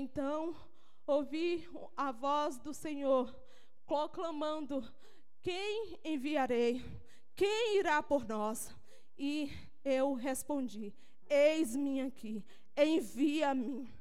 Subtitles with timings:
[0.00, 0.54] Então
[1.04, 3.34] ouvi a voz do Senhor
[3.84, 4.88] proclamando:
[5.42, 6.84] Quem enviarei?
[7.34, 8.72] Quem irá por nós?
[9.18, 9.50] E
[9.84, 10.94] eu respondi:
[11.28, 12.44] Eis-me aqui,
[12.76, 13.92] envia-me.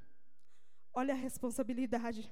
[0.93, 2.31] Olha a responsabilidade.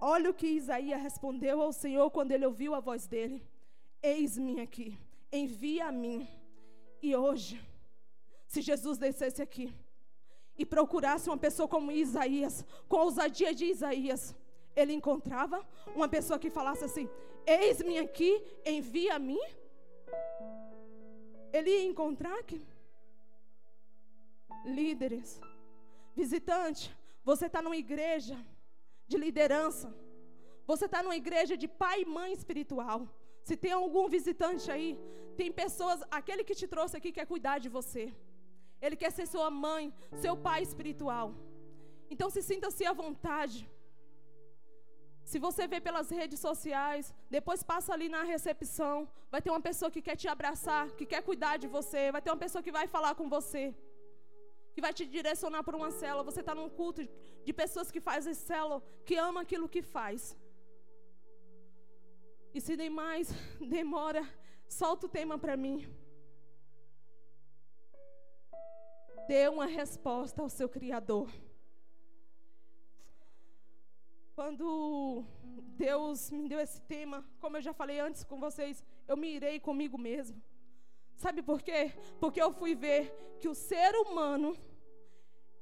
[0.00, 3.40] Olha o que Isaías respondeu ao Senhor quando ele ouviu a voz dele:
[4.02, 4.98] Eis-me aqui,
[5.30, 6.26] envia a mim.
[7.00, 7.64] E hoje,
[8.48, 9.72] se Jesus descesse aqui
[10.58, 14.34] e procurasse uma pessoa como Isaías, com a ousadia de Isaías,
[14.76, 15.64] ele encontrava
[15.94, 17.08] uma pessoa que falasse assim:
[17.46, 19.44] Eis-me aqui, envia a mim.
[21.52, 22.60] Ele ia encontrar aqui.
[24.64, 25.40] Líderes,
[26.14, 26.90] visitante,
[27.22, 28.36] você está numa igreja
[29.06, 29.94] de liderança.
[30.66, 33.06] Você está numa igreja de pai e mãe espiritual.
[33.42, 34.98] Se tem algum visitante aí,
[35.36, 38.04] tem pessoas, aquele que te trouxe aqui quer cuidar de você.
[38.84, 39.84] Ele quer ser sua mãe,
[40.24, 41.28] seu pai espiritual.
[42.12, 43.60] Então se sinta-se à vontade.
[45.30, 47.04] Se você vê pelas redes sociais,
[47.36, 48.96] depois passa ali na recepção,
[49.32, 52.30] vai ter uma pessoa que quer te abraçar, que quer cuidar de você, vai ter
[52.32, 53.64] uma pessoa que vai falar com você
[54.74, 56.28] que vai te direcionar para uma célula.
[56.30, 57.00] Você está num culto
[57.46, 60.36] de pessoas que fazem célula, que ama aquilo que faz.
[62.52, 63.28] E se nem mais
[63.76, 64.22] demora,
[64.80, 65.76] solta o tema para mim.
[69.26, 71.30] Dê uma resposta ao seu Criador.
[74.34, 75.24] Quando
[75.76, 79.60] Deus me deu esse tema, como eu já falei antes com vocês, eu me irei
[79.60, 80.42] comigo mesmo.
[81.16, 81.92] Sabe por quê?
[82.18, 84.56] Porque eu fui ver que o ser humano,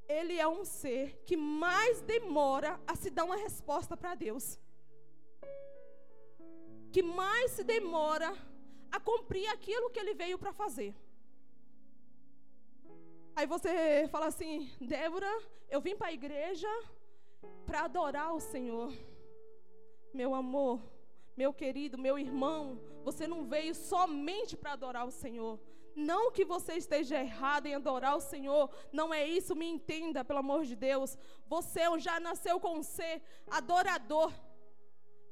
[0.08, 4.58] ele é um ser que mais demora a se dar uma resposta para Deus.
[6.90, 8.32] Que mais se demora
[8.90, 10.94] a cumprir aquilo que ele veio para fazer.
[13.34, 15.30] Aí você fala assim, Débora,
[15.70, 16.68] eu vim para a igreja
[17.64, 18.92] para adorar o Senhor.
[20.12, 20.82] Meu amor,
[21.34, 25.58] meu querido, meu irmão, você não veio somente para adorar o Senhor.
[25.96, 30.40] Não que você esteja errado em adorar o Senhor, não é isso, me entenda, pelo
[30.40, 31.16] amor de Deus.
[31.46, 34.30] Você já nasceu com ser adorador.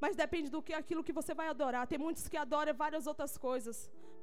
[0.03, 1.85] Mas depende do que aquilo que você vai adorar.
[1.91, 3.77] Tem muitos que adoram várias outras coisas.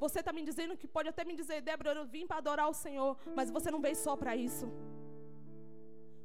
[0.04, 2.78] Você está me dizendo que pode até me dizer, Débora, eu vim para adorar o
[2.84, 4.66] Senhor, mas você não veio só para isso.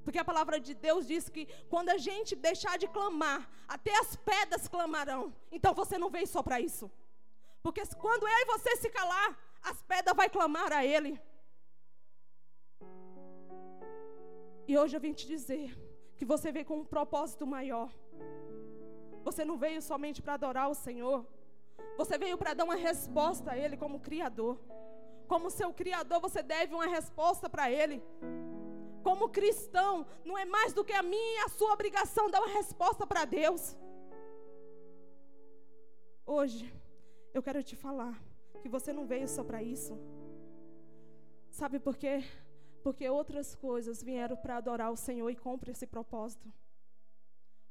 [0.03, 4.15] Porque a palavra de Deus diz que quando a gente deixar de clamar, até as
[4.15, 5.23] pedras clamarão.
[5.51, 6.91] Então você não veio só para isso.
[7.61, 9.29] Porque quando eu e você se calar,
[9.61, 11.13] as pedras vão clamar a Ele.
[14.67, 15.67] E hoje eu vim te dizer
[16.17, 17.89] que você veio com um propósito maior.
[19.23, 21.25] Você não veio somente para adorar o Senhor.
[21.97, 24.59] Você veio para dar uma resposta a Ele como Criador.
[25.27, 28.01] Como seu Criador, você deve uma resposta para Ele
[29.03, 32.53] como cristão, não é mais do que a minha e a sua obrigação dar uma
[32.53, 33.75] resposta para Deus.
[36.25, 36.73] Hoje,
[37.33, 38.17] eu quero te falar
[38.61, 39.99] que você não veio só para isso.
[41.51, 42.23] Sabe por quê?
[42.81, 46.51] Porque outras coisas vieram para adorar o Senhor e cumprir esse propósito.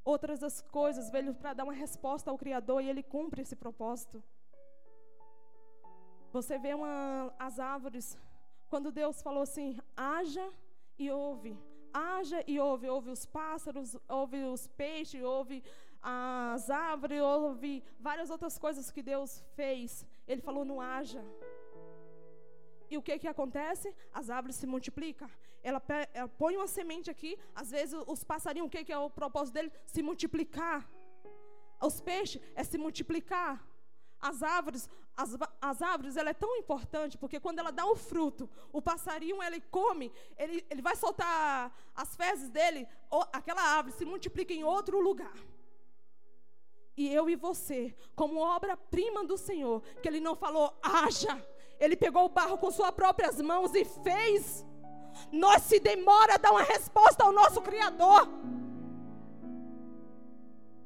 [0.05, 4.23] Outras das coisas veio para dar uma resposta ao Criador e Ele cumpre esse propósito.
[6.33, 8.19] Você vê uma, as árvores,
[8.69, 10.51] quando Deus falou assim: haja
[10.99, 11.57] e ouve.
[11.93, 12.89] Haja e ouve.
[12.89, 15.63] Ouve os pássaros, ouve os peixes, ouve
[16.03, 20.07] as árvores, ouve várias outras coisas que Deus fez.
[20.27, 21.23] Ele falou: não haja.
[22.93, 23.89] E o que que acontece?
[24.13, 25.29] As árvores se multiplicam.
[25.63, 25.81] Ela,
[26.13, 27.39] ela põe uma semente aqui.
[27.55, 29.73] Às vezes os passarinhos, o que, que é o propósito dele?
[29.87, 30.79] Se multiplicar.
[31.81, 33.67] Os peixes é se multiplicar.
[34.21, 35.31] As árvores, as,
[35.71, 39.61] as árvores, ela é tão importante, porque quando ela dá o fruto, o passarinho, ele
[39.63, 45.01] come, ele, ele vai soltar as fezes dele, ou, aquela árvore se multiplica em outro
[45.01, 45.35] lugar.
[46.97, 51.35] E eu e você, como obra-prima do Senhor, que Ele não falou, haja,
[51.79, 54.65] Ele pegou o barro com suas próprias mãos e fez.
[55.31, 58.29] Nós se demora a dar uma resposta ao nosso Criador.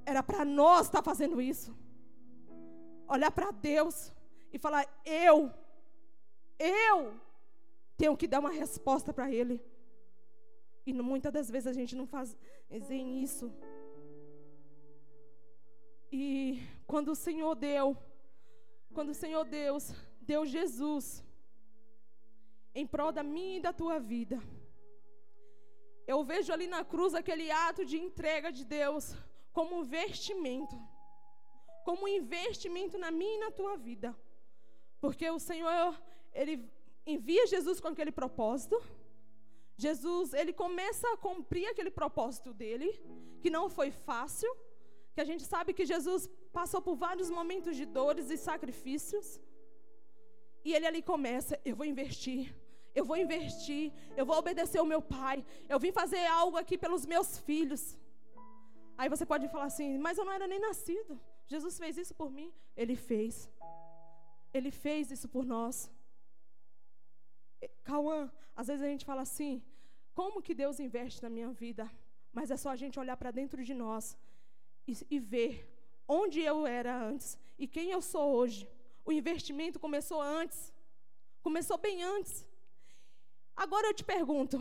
[0.04, 1.74] Era para nós estar tá fazendo isso
[3.08, 4.12] olhar para Deus
[4.52, 5.52] e falar: eu,
[6.58, 7.14] eu
[7.96, 9.62] tenho que dar uma resposta para Ele.
[10.84, 12.36] E muitas das vezes a gente não faz
[12.70, 13.52] isso.
[16.12, 17.96] E quando o Senhor deu,
[18.94, 19.92] quando o Senhor Deus
[20.32, 21.25] deu Jesus
[22.75, 24.38] em prol da minha e da tua vida,
[26.06, 29.14] eu vejo ali na cruz aquele ato de entrega de Deus
[29.52, 30.76] como um vestimento
[31.87, 34.08] como um investimento na minha e na tua vida.
[35.02, 35.90] Porque o Senhor,
[36.40, 36.55] Ele
[37.14, 38.76] envia Jesus com aquele propósito.
[39.84, 42.88] Jesus, ele começa a cumprir aquele propósito dele,
[43.43, 44.50] que não foi fácil,
[45.14, 46.28] que a gente sabe que Jesus
[46.58, 49.40] passou por vários momentos de dores e sacrifícios.
[50.66, 52.42] E ele ali começa: eu vou investir,
[52.98, 53.84] eu vou investir,
[54.18, 55.36] eu vou obedecer o meu pai,
[55.72, 57.82] eu vim fazer algo aqui pelos meus filhos.
[58.98, 61.12] Aí você pode falar assim: mas eu não era nem nascido.
[61.52, 62.48] Jesus fez isso por mim.
[62.82, 63.34] Ele fez.
[64.52, 65.76] Ele fez isso por nós.
[67.84, 68.20] Cauã,
[68.60, 69.62] às vezes a gente fala assim:
[70.18, 71.84] como que Deus investe na minha vida?
[72.32, 74.18] Mas é só a gente olhar para dentro de nós
[74.90, 75.52] e, e ver
[76.08, 78.68] onde eu era antes e quem eu sou hoje.
[79.06, 80.74] O investimento começou antes,
[81.40, 82.44] começou bem antes.
[83.54, 84.58] Agora eu te pergunto: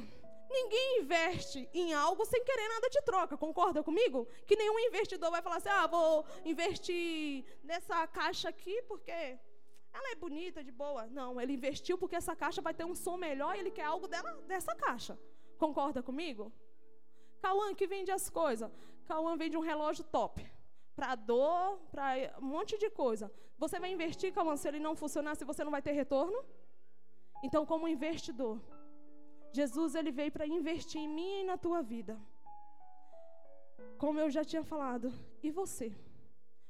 [0.48, 4.28] ninguém investe em algo sem querer nada de troca, concorda comigo?
[4.46, 10.16] Que nenhum investidor vai falar assim: ah, vou investir nessa caixa aqui porque ela é
[10.16, 11.08] bonita, de boa.
[11.08, 14.08] Não, ele investiu porque essa caixa vai ter um som melhor e ele quer algo
[14.08, 15.18] dela, dessa caixa.
[15.58, 16.54] Concorda comigo?
[17.42, 18.70] Cauã que vende as coisas.
[19.08, 20.46] Cauã vende um relógio top.
[20.96, 23.32] Para dor, para um monte de coisa.
[23.64, 26.40] Você vai investir, Cauã, se ele não funcionar, se você não vai ter retorno?
[27.44, 28.60] Então, como investidor,
[29.60, 32.16] Jesus ele veio para investir em mim e na tua vida.
[33.98, 35.08] Como eu já tinha falado,
[35.42, 35.88] e você?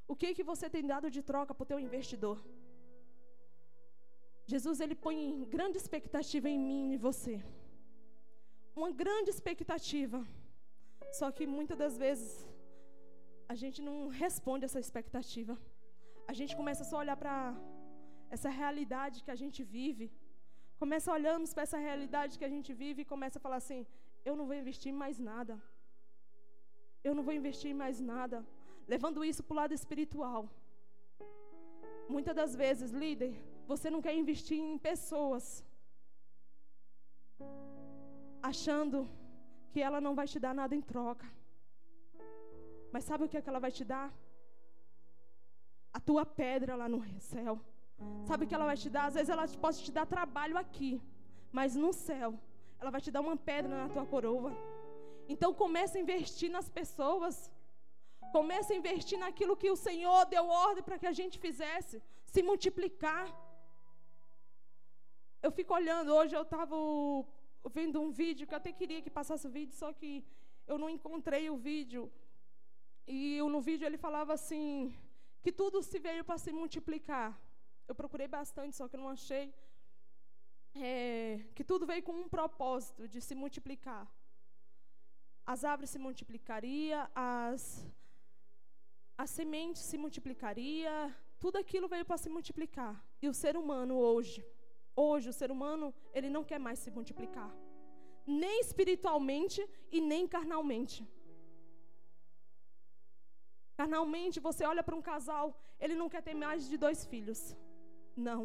[0.08, 2.38] O que que você tem dado de troca para o teu investidor?
[4.54, 5.20] Jesus ele põe
[5.56, 7.36] grande expectativa em mim e você.
[8.76, 10.20] Uma grande expectativa.
[11.20, 12.48] Só que muitas das vezes
[13.54, 15.58] a gente não responde essa expectativa.
[16.32, 17.36] A gente começa só a olhar para
[18.36, 20.08] essa realidade que a gente vive.
[20.82, 23.82] Começa olhando para essa realidade que a gente vive e começa a falar assim:
[24.30, 25.56] eu não vou investir em mais nada.
[27.08, 28.38] Eu não vou investir em mais nada.
[28.94, 30.42] Levando isso para o lado espiritual.
[32.16, 33.34] Muitas das vezes, líder,
[33.72, 35.46] você não quer investir em pessoas,
[38.52, 39.00] achando
[39.72, 41.28] que ela não vai te dar nada em troca.
[42.94, 44.08] Mas sabe o que, é que ela vai te dar?
[45.98, 47.00] A tua pedra lá no
[47.34, 47.54] céu.
[48.30, 49.06] Sabe o que ela vai te dar?
[49.10, 50.92] Às vezes ela pode te dar trabalho aqui,
[51.58, 52.30] mas no céu,
[52.80, 54.52] ela vai te dar uma pedra na tua coroa.
[55.34, 57.36] Então comece a investir nas pessoas.
[58.38, 61.96] Comece a investir naquilo que o Senhor deu ordem para que a gente fizesse,
[62.34, 63.26] se multiplicar.
[65.46, 66.76] Eu fico olhando, hoje eu estava
[67.78, 70.12] vendo um vídeo que eu até queria que passasse o vídeo, só que
[70.72, 72.12] eu não encontrei o vídeo.
[73.08, 73.22] E
[73.56, 74.94] no vídeo ele falava assim,
[75.46, 77.30] que tudo se veio para se multiplicar.
[77.90, 79.46] Eu procurei bastante, só que não achei.
[80.74, 84.04] É, que tudo veio com um propósito de se multiplicar.
[85.54, 87.62] As árvores se multiplicariam, as,
[89.24, 90.94] as sementes se multiplicaria,
[91.44, 92.94] tudo aquilo veio para se multiplicar.
[93.22, 94.40] E o ser humano hoje,
[94.98, 97.52] Hoje o ser humano, ele não quer mais se multiplicar.
[98.26, 99.62] Nem espiritualmente
[99.92, 101.06] e nem carnalmente.
[103.80, 105.46] Carnalmente, você olha para um casal,
[105.80, 107.40] ele não quer ter mais de dois filhos.
[108.16, 108.42] Não.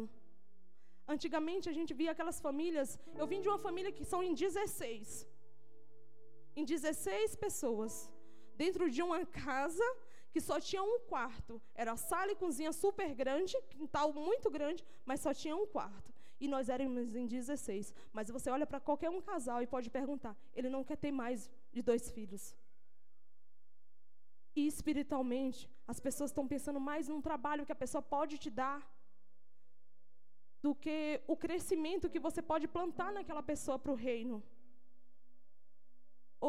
[1.07, 5.27] Antigamente a gente via aquelas famílias, eu vim de uma família que são em 16.
[6.55, 7.93] Em 16 pessoas.
[8.55, 9.87] Dentro de uma casa
[10.31, 11.61] que só tinha um quarto.
[11.73, 16.11] Era sala e cozinha super grande, quintal muito grande, mas só tinha um quarto
[16.41, 17.93] e nós éramos em 16.
[18.11, 21.49] Mas você olha para qualquer um casal e pode perguntar: ele não quer ter mais
[21.71, 22.55] de dois filhos.
[24.59, 28.79] E espiritualmente, as pessoas estão pensando mais num trabalho que a pessoa pode te dar
[30.65, 30.97] do que
[31.33, 34.43] o crescimento que você pode plantar naquela pessoa para o reino.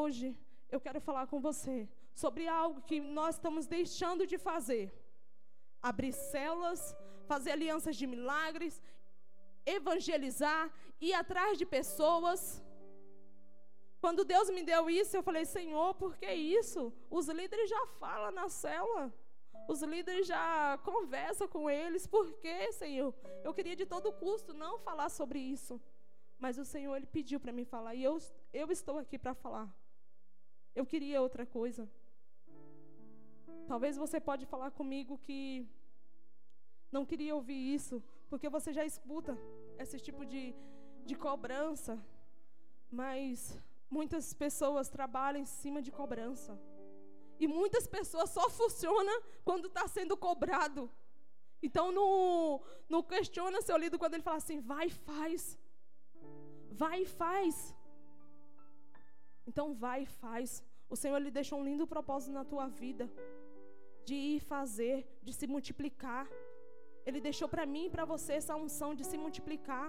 [0.01, 0.27] Hoje,
[0.75, 1.77] eu quero falar com você
[2.23, 4.85] sobre algo que nós estamos deixando de fazer.
[5.91, 6.81] Abrir células,
[7.33, 8.75] fazer alianças de milagres
[9.67, 12.63] evangelizar, ir atrás de pessoas.
[14.03, 16.31] Quando Deus me deu isso, eu falei, Senhor, por que
[16.61, 16.93] isso?
[17.09, 19.05] Os líderes já falam na célula.
[19.69, 22.05] Os líderes já conversam com eles.
[22.05, 23.15] Por que, Senhor?
[23.45, 25.81] Eu queria de todo custo não falar sobre isso.
[26.37, 27.95] Mas o Senhor, Ele pediu para mim falar.
[27.95, 28.19] E eu,
[28.53, 29.73] eu estou aqui para falar.
[30.75, 31.89] Eu queria outra coisa.
[33.69, 35.65] Talvez você pode falar comigo que
[36.91, 38.03] não queria ouvir isso.
[38.29, 39.39] Porque você já escuta
[39.79, 40.53] esse tipo de,
[41.07, 42.05] de cobrança.
[42.91, 43.63] Mas
[43.99, 46.53] muitas pessoas trabalham em cima de cobrança.
[47.43, 49.19] E muitas pessoas só funcionam
[49.49, 50.83] quando está sendo cobrado.
[51.67, 52.11] Então não,
[52.95, 55.43] não questiona seu líder quando ele fala assim, vai e faz.
[56.83, 57.55] Vai e faz.
[59.51, 60.49] Então vai e faz.
[60.95, 63.05] O Senhor lhe deixou um lindo propósito na tua vida.
[64.09, 64.97] De ir fazer,
[65.27, 66.27] de se multiplicar.
[67.07, 69.89] Ele deixou para mim e para você essa unção de se multiplicar.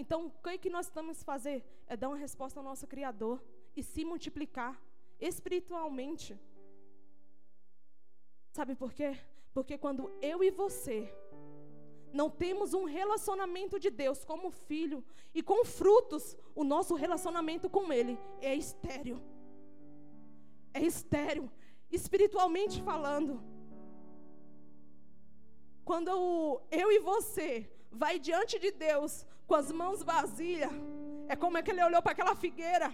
[0.00, 1.58] Então, o que, que nós estamos fazer?
[1.88, 3.42] É dar uma resposta ao nosso Criador
[3.76, 4.80] e se multiplicar
[5.18, 6.38] espiritualmente.
[8.52, 9.18] Sabe por quê?
[9.52, 11.12] Porque quando eu e você
[12.12, 17.92] não temos um relacionamento de Deus como filho e com frutos, o nosso relacionamento com
[17.92, 19.20] Ele é estéreo.
[20.72, 21.50] É estéreo,
[21.90, 23.42] espiritualmente falando.
[25.84, 30.70] Quando eu e você vai diante de Deus com as mãos vazias,
[31.28, 32.88] é como é que ele olhou para aquela figueira.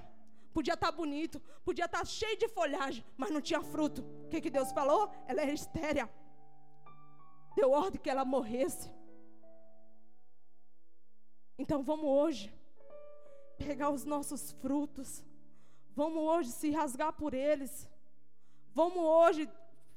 [0.53, 4.03] Podia estar tá bonito, podia estar tá cheio de folhagem, mas não tinha fruto.
[4.25, 5.11] O que, que Deus falou?
[5.27, 6.09] Ela era estéreo.
[7.57, 8.91] Deu ordem que ela morresse.
[11.59, 12.55] Então vamos hoje
[13.57, 15.25] pegar os nossos frutos.
[15.91, 17.89] Vamos hoje se rasgar por eles.
[18.73, 19.49] Vamos hoje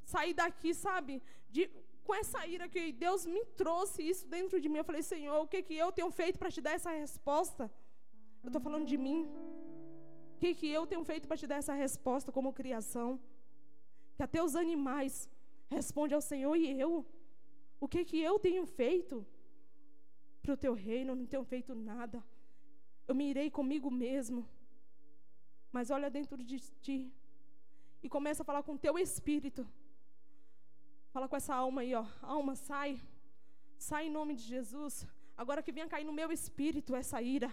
[0.04, 1.22] sair daqui, sabe?
[1.50, 1.70] De,
[2.08, 4.80] com essa ira que Deus me trouxe isso dentro de mim.
[4.80, 7.64] Eu falei, Senhor, o que, que eu tenho feito para te dar essa resposta?
[8.44, 9.22] Eu estou falando de mim.
[10.36, 13.10] O que, que eu tenho feito para te dar essa resposta como criação?
[14.16, 15.14] Que até os animais
[15.78, 16.94] respondem ao Senhor e eu.
[17.80, 19.18] O que, que eu tenho feito?
[20.48, 22.24] para o teu reino, não tenho feito nada.
[23.06, 24.48] Eu me irei comigo mesmo.
[25.76, 27.12] Mas olha dentro de ti
[28.02, 29.68] e começa a falar com o teu espírito.
[31.18, 32.06] Fala com essa alma aí, ó.
[32.22, 33.02] Alma, sai.
[33.90, 34.96] Sai em nome de Jesus.
[35.36, 37.50] Agora que venha cair no meu espírito essa ira.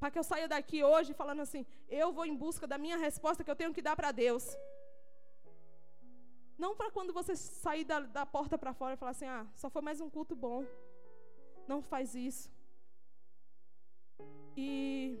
[0.00, 3.44] Para que eu saia daqui hoje falando assim: eu vou em busca da minha resposta
[3.44, 4.44] que eu tenho que dar para Deus.
[6.64, 9.70] Não para quando você sair da, da porta para fora e falar assim: ah, só
[9.70, 10.66] foi mais um culto bom
[11.68, 12.50] não faz isso.
[14.56, 15.16] E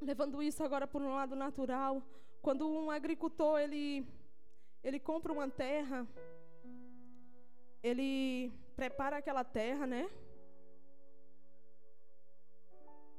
[0.00, 2.02] levando isso agora por um lado natural,
[2.40, 4.06] quando um agricultor ele
[4.86, 6.06] ele compra uma terra,
[7.88, 10.10] ele prepara aquela terra, né?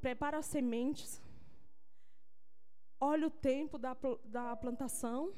[0.02, 1.22] Prepara as sementes.
[3.00, 3.96] Olha o tempo da,
[4.26, 5.34] da plantação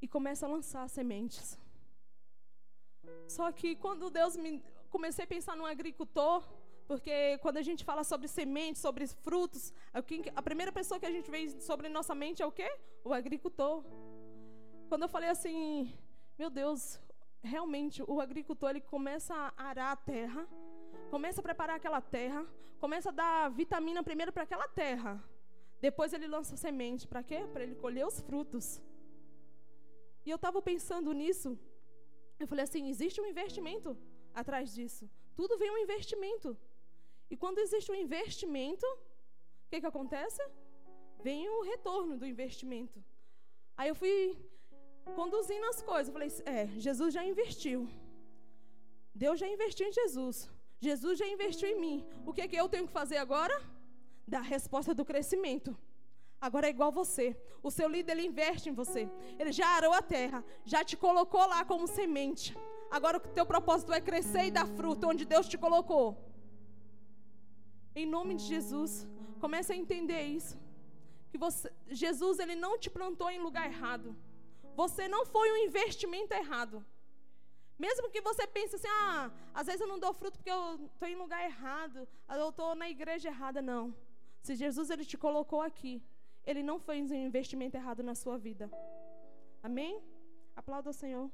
[0.00, 1.58] e começa a lançar as sementes.
[3.26, 6.40] Só que quando Deus me comecei a pensar num agricultor,
[6.86, 9.72] porque quando a gente fala sobre sementes, sobre frutos,
[10.40, 12.70] a primeira pessoa que a gente vê sobre nossa mente é o quê?
[13.04, 13.84] O agricultor.
[14.88, 15.92] Quando eu falei assim,
[16.38, 17.00] meu Deus,
[17.42, 20.48] realmente o agricultor ele começa a arar a terra,
[21.10, 22.46] começa a preparar aquela terra,
[22.78, 25.22] começa a dar vitamina primeiro para aquela terra.
[25.80, 27.46] Depois ele lança semente, para quê?
[27.52, 28.82] Para ele colher os frutos.
[30.26, 31.58] E eu estava pensando nisso.
[32.38, 33.96] Eu falei assim, existe um investimento
[34.34, 35.08] atrás disso.
[35.36, 36.56] Tudo vem um investimento.
[37.30, 40.42] E quando existe um investimento, o que, que acontece?
[41.22, 43.02] Vem o retorno do investimento.
[43.76, 44.36] Aí eu fui
[45.14, 46.08] conduzindo as coisas.
[46.08, 47.88] Eu falei, é, Jesus já investiu.
[49.14, 50.48] Deus já investiu em Jesus.
[50.80, 52.06] Jesus já investiu em mim.
[52.24, 53.56] O que, que eu tenho que fazer agora?
[54.26, 55.76] Dar a resposta do crescimento.
[56.40, 57.36] Agora é igual você.
[57.62, 59.08] O seu líder ele investe em você.
[59.38, 62.56] Ele já arou a terra, já te colocou lá como semente.
[62.90, 66.06] Agora o teu propósito é crescer e dar fruto onde Deus te colocou.
[67.94, 69.06] Em nome de Jesus,
[69.40, 70.56] comece a entender isso.
[71.30, 74.16] Que você, Jesus ele não te plantou em lugar errado.
[74.80, 76.76] Você não foi um investimento errado.
[77.84, 81.08] Mesmo que você pense assim, ah, às vezes eu não dou fruto porque eu estou
[81.08, 82.06] em lugar errado,
[82.42, 83.92] eu estou na igreja errada, não.
[84.40, 85.94] Se Jesus ele te colocou aqui,
[86.46, 88.70] ele não fez um investimento errado na sua vida.
[89.68, 90.00] Amém?
[90.54, 91.28] Aplauda o Senhor.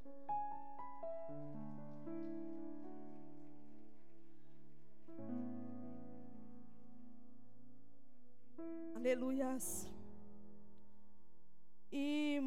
[8.95, 9.87] Aleluias.
[11.91, 12.41] E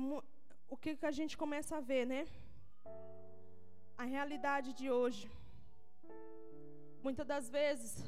[0.68, 2.26] o que, que a gente começa a ver, né?
[3.96, 5.30] A realidade de hoje.
[7.02, 8.04] Muitas das vezes,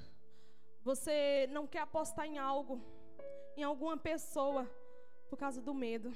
[0.83, 2.75] você não quer apostar em algo,
[3.57, 4.62] em alguma pessoa,
[5.29, 6.12] por causa do medo.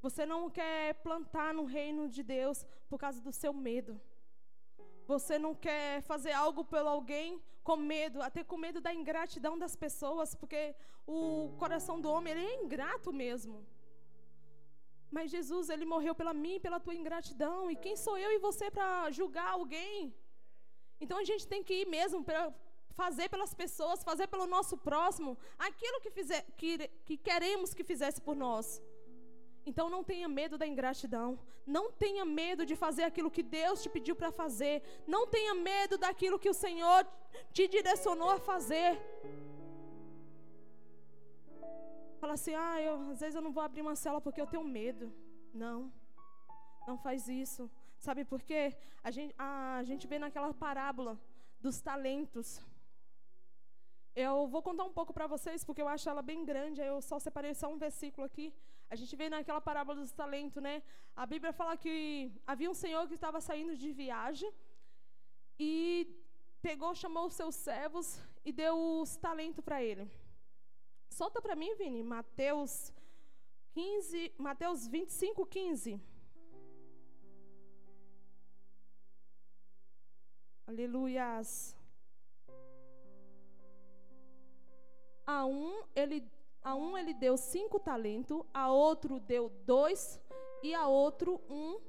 [0.00, 4.00] Você não quer plantar no reino de Deus por causa do seu medo.
[5.06, 9.74] Você não quer fazer algo pelo alguém com medo, até com medo da ingratidão das
[9.76, 10.74] pessoas, porque
[11.06, 13.66] o coração do homem ele é ingrato mesmo.
[15.16, 18.66] Mas Jesus, ele morreu pela mim, pela tua ingratidão, e quem sou eu e você
[18.76, 20.12] para julgar alguém?
[21.02, 22.40] Então a gente tem que ir mesmo para
[23.00, 25.30] fazer pelas pessoas, fazer pelo nosso próximo,
[25.68, 26.72] aquilo que, fizer, que,
[27.06, 28.66] que queremos que fizesse por nós.
[29.70, 31.28] Então não tenha medo da ingratidão.
[31.76, 34.82] Não tenha medo de fazer aquilo que Deus te pediu para fazer.
[35.14, 37.00] Não tenha medo daquilo que o Senhor
[37.56, 38.90] te direcionou a fazer.
[42.24, 44.64] Fala assim: "Ah, eu, às vezes eu não vou abrir uma cela porque eu tenho
[44.64, 45.06] medo".
[45.62, 45.92] Não.
[46.88, 47.62] Não faz isso.
[48.06, 48.62] Sabe por quê?
[49.08, 51.12] A gente, a, a gente vê naquela parábola
[51.60, 52.48] dos talentos.
[54.24, 57.18] Eu vou contar um pouco para vocês, porque eu acho ela bem grande, eu só
[57.26, 58.46] separei só um versículo aqui.
[58.88, 60.82] A gente vê naquela parábola dos talentos, né?
[61.14, 61.94] A Bíblia fala que
[62.46, 64.50] havia um senhor que estava saindo de viagem
[65.58, 65.72] e
[66.62, 70.10] pegou, chamou os seus servos e deu os talentos para ele.
[71.14, 72.92] Solta para mim, Vini, Mateus
[73.72, 76.02] 15, Mateus 25, 15.
[80.66, 81.76] Aleluias.
[85.24, 86.28] A um ele,
[86.60, 90.20] a um ele deu cinco talentos, a outro deu dois
[90.64, 91.80] e a outro um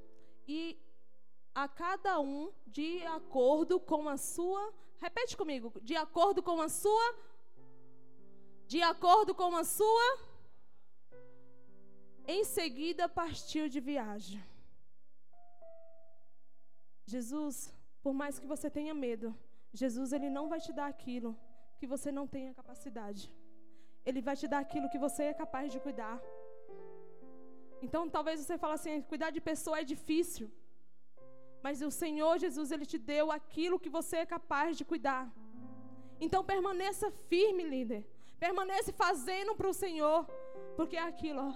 [0.46, 0.80] e
[1.52, 4.72] a cada um de acordo com a sua.
[4.98, 5.72] Repete comigo.
[5.82, 7.26] De acordo com a sua.
[8.72, 10.08] De acordo com a sua.
[12.34, 14.42] Em seguida partiu de viagem.
[17.14, 19.28] Jesus, por mais que você tenha medo,
[19.72, 21.30] Jesus ele não vai te dar aquilo
[21.78, 23.22] que você não tenha capacidade.
[24.04, 26.16] Ele vai te dar aquilo que você é capaz de cuidar.
[27.84, 30.50] Então, talvez você fale assim: cuidar de pessoa é difícil.
[31.62, 35.24] Mas o Senhor Jesus, Ele te deu aquilo que você é capaz de cuidar.
[36.20, 38.02] Então, permaneça firme, líder.
[38.38, 40.26] Permaneça fazendo para o Senhor.
[40.76, 41.52] Porque é aquilo, ó.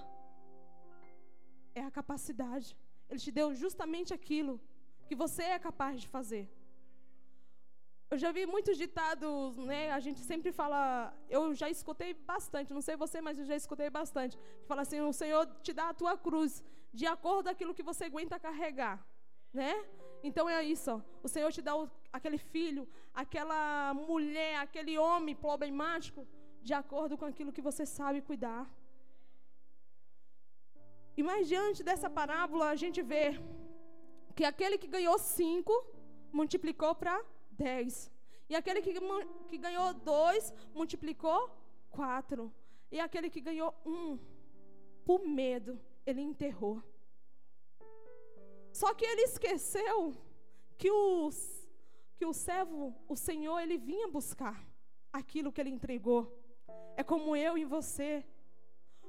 [1.74, 2.76] É a capacidade.
[3.08, 4.60] Ele te deu justamente aquilo
[5.08, 6.44] que você é capaz de fazer.
[8.12, 9.80] Eu já vi muitos ditados, né?
[9.92, 13.88] A gente sempre fala, eu já escutei bastante, não sei você, mas eu já escutei
[13.88, 14.36] bastante.
[14.60, 17.84] Que fala assim: o Senhor te dá a tua cruz de acordo com aquilo que
[17.90, 18.96] você aguenta carregar,
[19.52, 19.72] né?
[20.24, 20.90] Então é isso.
[20.90, 21.00] Ó.
[21.22, 26.26] O Senhor te dá o, aquele filho, aquela mulher, aquele homem problemático,
[26.68, 28.64] de acordo com aquilo que você sabe cuidar.
[31.16, 33.24] E mais diante dessa parábola, a gente vê
[34.36, 35.74] que aquele que ganhou cinco
[36.32, 37.14] multiplicou para
[37.50, 38.10] dez.
[38.48, 38.92] E aquele que,
[39.48, 41.50] que ganhou dois, multiplicou
[41.90, 42.52] quatro.
[42.90, 44.18] E aquele que ganhou um,
[45.04, 46.82] por medo, ele enterrou.
[48.72, 50.14] Só que ele esqueceu
[50.78, 51.68] que, os,
[52.16, 54.66] que o servo, o Senhor, ele vinha buscar
[55.12, 56.39] aquilo que ele entregou.
[57.00, 58.22] É como eu e você.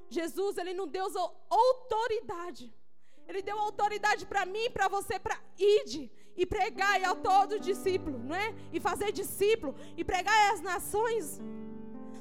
[0.08, 1.06] Jesus, ele não deu
[1.50, 2.64] autoridade.
[3.28, 8.34] Ele deu autoridade para mim, para você, para ide e pregar a todo discípulo, não
[8.34, 8.54] é?
[8.72, 11.38] E fazer discípulo e pregar às nações.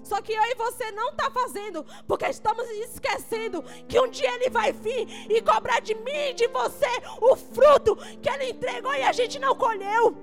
[0.04, 4.50] Só que eu e você não está fazendo, porque estamos esquecendo que um dia ele
[4.50, 9.04] vai vir e cobrar de mim e de você o fruto que ele entregou e
[9.04, 10.18] a gente não colheu.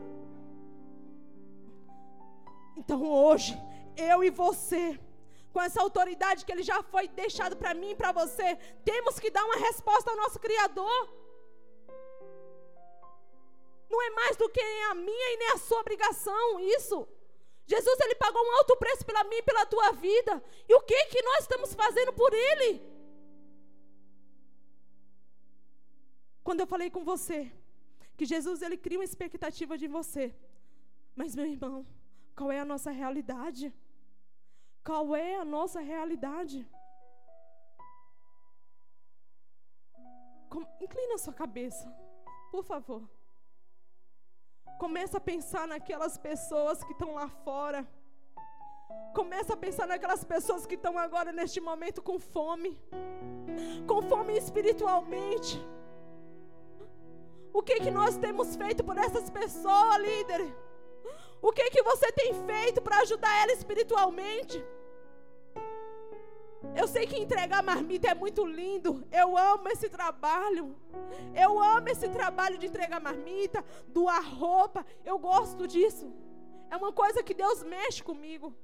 [2.77, 3.59] Então hoje,
[3.97, 4.99] eu e você,
[5.53, 9.31] com essa autoridade que ele já foi deixado para mim e para você, temos que
[9.31, 11.01] dar uma resposta ao nosso Criador.
[13.91, 17.09] Não é mais do que a minha e nem a sua obrigação isso.
[17.67, 20.43] Jesus ele pagou um alto preço pela mim e pela tua vida.
[20.69, 22.71] E o que que nós estamos fazendo por ele?
[26.43, 27.53] Quando eu falei com você
[28.17, 30.35] que Jesus ele cria uma expectativa de você.
[31.15, 31.87] Mas meu irmão,
[32.37, 33.73] qual é a nossa realidade?
[34.85, 36.67] Qual é a nossa realidade?
[40.81, 41.87] Inclina a sua cabeça,
[42.51, 43.03] por favor.
[44.79, 47.87] Começa a pensar naquelas pessoas que estão lá fora.
[49.15, 52.81] Começa a pensar naquelas pessoas que estão agora neste momento com fome.
[53.87, 55.61] Com fome espiritualmente.
[57.53, 60.68] O que que nós temos feito por essas pessoas, líder?
[61.41, 64.65] O que que você tem feito para ajudar ela espiritualmente?
[66.75, 69.07] Eu sei que entregar marmita é muito lindo.
[69.11, 70.77] Eu amo esse trabalho.
[71.35, 74.85] Eu amo esse trabalho de entregar marmita, doar roupa.
[75.05, 76.13] Eu gosto disso.
[76.71, 78.55] É uma coisa que Deus mexe comigo.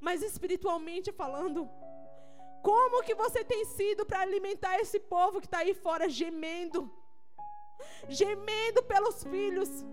[0.00, 1.68] Mas espiritualmente falando,
[2.62, 6.90] como que você tem sido para alimentar esse povo que está aí fora gemendo?
[8.08, 9.84] Gemendo pelos filhos.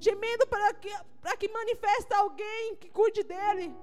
[0.00, 3.74] Gemendo para que, para que manifeste alguém que cuide dele.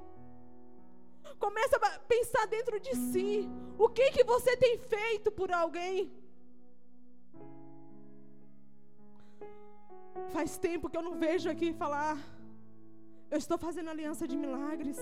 [1.39, 3.49] Começa a pensar dentro de si.
[3.77, 6.11] O que que você tem feito por alguém?
[10.35, 12.17] Faz tempo que eu não vejo aqui falar.
[13.29, 14.97] Eu estou fazendo aliança de milagres.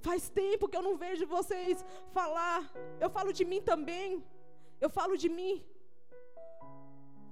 [0.00, 2.60] Faz tempo que eu não vejo vocês falar.
[3.00, 4.22] Eu falo de mim também.
[4.80, 5.54] Eu falo de mim.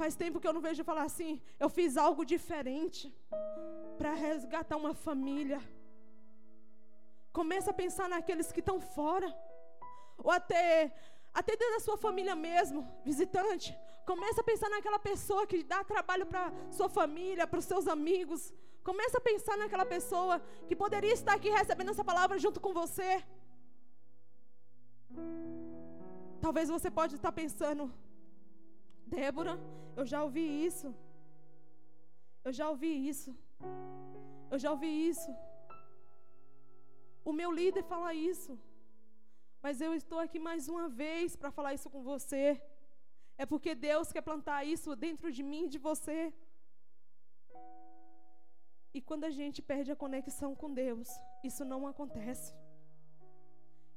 [0.03, 1.33] Faz tempo que eu não vejo falar assim.
[1.63, 3.03] Eu fiz algo diferente
[3.99, 5.61] para resgatar uma família.
[7.39, 9.29] Começa a pensar naqueles que estão fora.
[10.25, 10.65] Ou até,
[11.41, 13.69] até dentro da sua família mesmo, visitante.
[14.05, 18.53] Começa a pensar naquela pessoa que dá trabalho para sua família, para os seus amigos.
[18.91, 23.11] Começa a pensar naquela pessoa que poderia estar aqui recebendo essa palavra junto com você.
[26.41, 27.85] Talvez você pode estar pensando,
[29.15, 29.55] Débora,
[29.99, 30.89] eu já ouvi isso.
[32.47, 33.31] Eu já ouvi isso.
[34.53, 35.31] Eu já ouvi isso.
[37.31, 38.53] O meu líder fala isso.
[39.65, 42.45] Mas eu estou aqui mais uma vez para falar isso com você.
[43.43, 46.19] É porque Deus quer plantar isso dentro de mim e de você.
[48.97, 51.09] E quando a gente perde a conexão com Deus,
[51.51, 52.49] isso não acontece.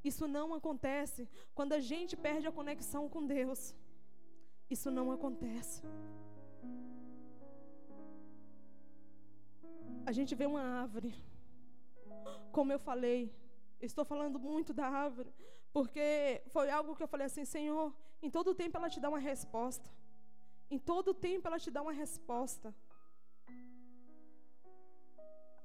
[0.10, 1.22] Isso não acontece.
[1.58, 3.62] Quando a gente perde a conexão com Deus,
[4.76, 5.78] isso não acontece.
[10.10, 11.12] A gente vê uma árvore.
[12.56, 13.20] Como eu falei,
[13.90, 15.32] estou falando muito da árvore,
[15.76, 16.08] porque
[16.54, 17.88] foi algo que eu falei assim, Senhor,
[18.26, 19.88] em todo tempo ela te dá uma resposta.
[20.76, 22.70] Em todo tempo ela te dá uma resposta.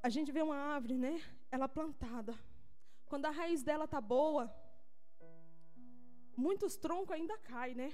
[0.06, 1.14] A gente vê uma árvore, né?
[1.54, 2.34] Ela plantada.
[3.10, 4.44] Quando a raiz dela tá boa,
[6.46, 7.90] muitos troncos ainda caem, né?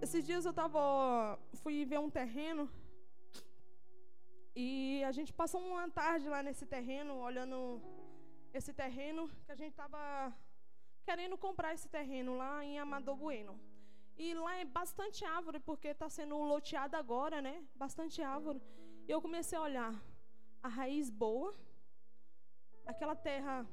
[0.00, 2.68] Esses dias eu tava, fui ver um terreno
[4.54, 7.80] e a gente passou uma tarde lá nesse terreno, olhando
[8.52, 10.34] esse terreno que a gente tava
[11.04, 13.58] querendo comprar esse terreno lá em Amador Bueno.
[14.16, 17.64] E lá é bastante árvore, porque está sendo loteado agora, né?
[17.74, 18.60] Bastante árvore.
[19.08, 19.94] E eu comecei a olhar
[20.62, 21.54] a raiz boa,
[22.84, 23.66] aquela terra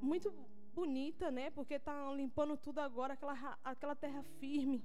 [0.00, 0.32] muito
[0.74, 1.50] bonita, né?
[1.50, 4.82] Porque está limpando tudo agora, aquela, aquela terra firme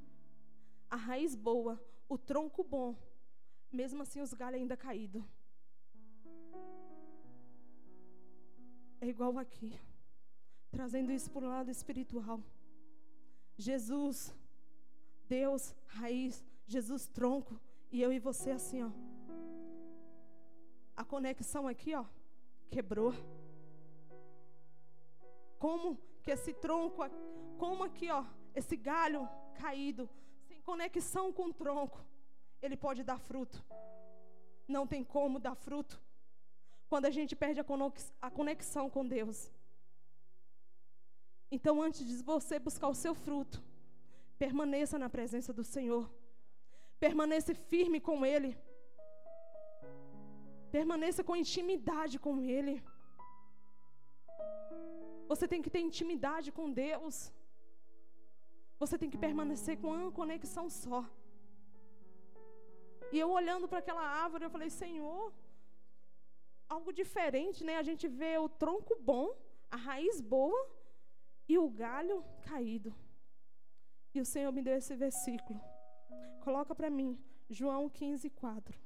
[0.90, 2.96] a raiz boa, o tronco bom,
[3.72, 5.24] mesmo assim os galhos ainda caídos.
[9.00, 9.80] É igual aqui,
[10.72, 12.42] trazendo isso para o lado espiritual.
[13.58, 14.34] Jesus,
[15.28, 17.60] Deus, raiz, Jesus, tronco,
[17.92, 18.92] e eu e você assim, ó.
[20.96, 22.06] A conexão aqui, ó,
[22.70, 23.14] quebrou.
[25.58, 27.04] Como que esse tronco,
[27.58, 28.26] como aqui, ó,
[28.56, 30.10] esse galho caído
[30.70, 32.00] conexão com o tronco,
[32.64, 33.58] ele pode dar fruto.
[34.76, 35.96] Não tem como dar fruto
[36.92, 37.60] quando a gente perde
[38.28, 39.38] a conexão com Deus.
[41.56, 43.58] Então, antes de você buscar o seu fruto,
[44.44, 46.06] permaneça na presença do Senhor.
[47.06, 48.52] Permaneça firme com Ele.
[50.78, 52.76] Permaneça com intimidade com Ele.
[55.32, 57.18] Você tem que ter intimidade com Deus.
[58.82, 61.02] Você tem que permanecer com uma conexão só.
[63.12, 65.34] E eu olhando para aquela árvore, eu falei, Senhor,
[66.76, 67.76] algo diferente, né?
[67.78, 69.28] A gente vê o tronco bom,
[69.70, 70.62] a raiz boa
[71.48, 72.94] e o galho caído.
[74.14, 75.60] E o Senhor me deu esse versículo.
[76.46, 77.12] Coloca para mim,
[77.50, 78.80] João 15, 4.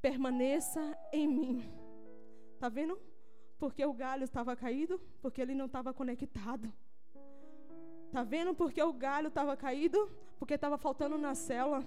[0.00, 1.72] Permaneça em mim.
[2.58, 3.00] Tá vendo?
[3.62, 5.00] Porque o galho estava caído?
[5.22, 6.68] Porque ele não estava conectado.
[8.10, 10.10] Tá vendo porque o galho estava caído?
[10.36, 11.84] Porque estava faltando na cela.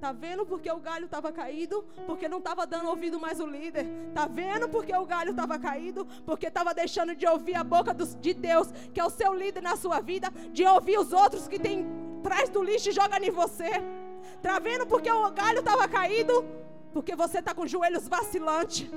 [0.00, 1.84] Tá vendo porque o galho estava caído?
[2.06, 3.84] Porque não estava dando ouvido mais o líder.
[4.14, 6.06] Tá vendo porque o galho estava caído?
[6.24, 9.62] Porque estava deixando de ouvir a boca do, de Deus, que é o seu líder
[9.62, 11.84] na sua vida, de ouvir os outros que tem
[12.22, 13.68] traz do lixo e joga em você.
[14.40, 16.46] Tá vendo porque o galho estava caído?
[16.94, 18.88] Porque você está com os joelhos vacilantes.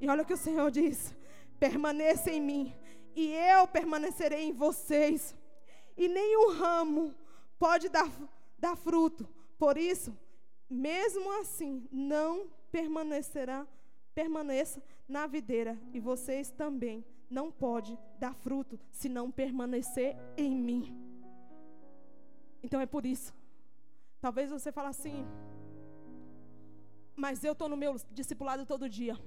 [0.00, 1.14] E olha o que o Senhor diz:
[1.58, 2.74] permaneça em mim,
[3.14, 5.36] e eu permanecerei em vocês.
[5.96, 7.14] E nenhum ramo
[7.58, 8.10] pode dar,
[8.58, 9.28] dar fruto.
[9.58, 10.16] Por isso,
[10.68, 13.66] mesmo assim, não permanecerá,
[14.14, 20.96] permaneça na videira, e vocês também não pode dar fruto se não permanecer em mim.
[22.62, 23.34] Então é por isso.
[24.20, 25.26] Talvez você fale assim,
[27.16, 29.18] mas eu estou no meu discipulado todo dia.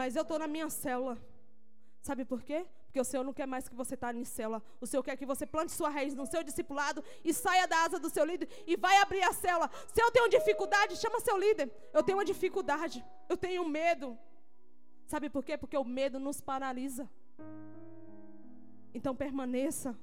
[0.00, 1.16] Mas eu estou na minha célula.
[2.02, 2.58] Sabe por quê?
[2.84, 4.62] Porque o Senhor não quer mais que você esteja tá em célula.
[4.78, 7.98] O Senhor quer que você plante sua raiz no seu discipulado e saia da asa
[7.98, 9.70] do seu líder e vai abrir a célula.
[9.94, 11.72] Se eu tenho dificuldade, chama seu líder.
[11.94, 13.02] Eu tenho uma dificuldade.
[13.26, 14.18] Eu tenho medo.
[15.06, 15.56] Sabe por quê?
[15.56, 17.08] Porque o medo nos paralisa.
[18.92, 19.98] Então permaneça.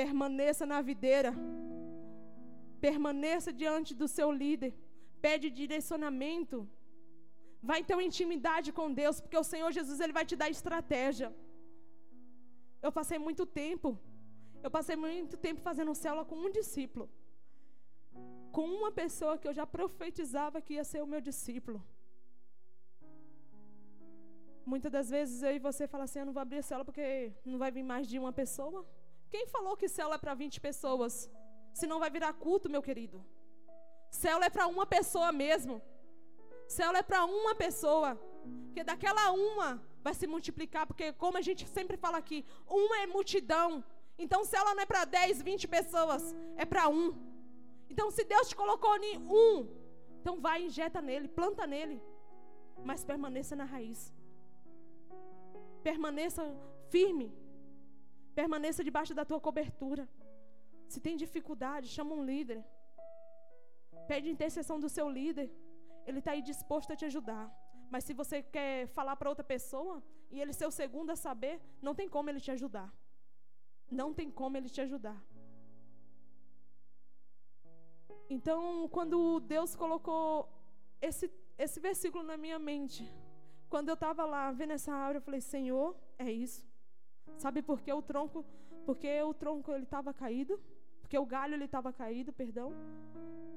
[0.00, 1.32] Permaneça na videira.
[2.80, 4.74] Permaneça diante do seu líder.
[5.22, 6.68] Pede direcionamento.
[7.70, 11.28] Vai ter uma intimidade com Deus, porque o Senhor Jesus ele vai te dar estratégia.
[12.86, 13.88] Eu passei muito tempo,
[14.66, 17.06] eu passei muito tempo fazendo célula com um discípulo.
[18.56, 21.78] Com uma pessoa que eu já profetizava que ia ser o meu discípulo.
[24.72, 27.06] Muitas das vezes eu e você fala assim: eu não vou abrir célula porque
[27.52, 28.80] não vai vir mais de uma pessoa.
[29.32, 31.14] Quem falou que célula é para 20 pessoas?
[31.80, 33.18] Senão vai virar culto, meu querido.
[34.22, 35.74] Célula é para uma pessoa mesmo.
[36.76, 38.10] Célula é para uma pessoa.
[38.66, 39.70] Porque daquela uma
[40.06, 40.84] vai se multiplicar.
[40.86, 43.68] Porque, como a gente sempre fala aqui, uma é multidão.
[44.24, 46.22] Então, célula não é para 10, 20 pessoas.
[46.56, 47.06] É para um.
[47.88, 49.68] Então, se Deus te colocou em um,
[50.18, 51.96] então vai, injeta nele, planta nele.
[52.90, 54.00] Mas permaneça na raiz.
[55.88, 56.42] Permaneça
[56.94, 57.28] firme.
[58.34, 60.08] Permaneça debaixo da tua cobertura.
[60.88, 62.60] Se tem dificuldade, chama um líder.
[64.08, 65.48] Pede intercessão do seu líder.
[66.06, 67.44] Ele está aí disposto a te ajudar.
[67.90, 71.60] Mas se você quer falar para outra pessoa e ele ser o segundo a saber,
[71.80, 72.92] não tem como ele te ajudar.
[73.90, 75.22] Não tem como ele te ajudar.
[78.28, 80.48] Então, quando Deus colocou
[81.00, 83.02] esse, esse versículo na minha mente,
[83.68, 86.66] quando eu estava lá vendo essa árvore, eu falei: Senhor, é isso.
[87.36, 88.44] Sabe por que o tronco?
[88.86, 90.60] Porque o tronco ele estava caído,
[91.00, 92.72] porque o galho ele estava caído, perdão,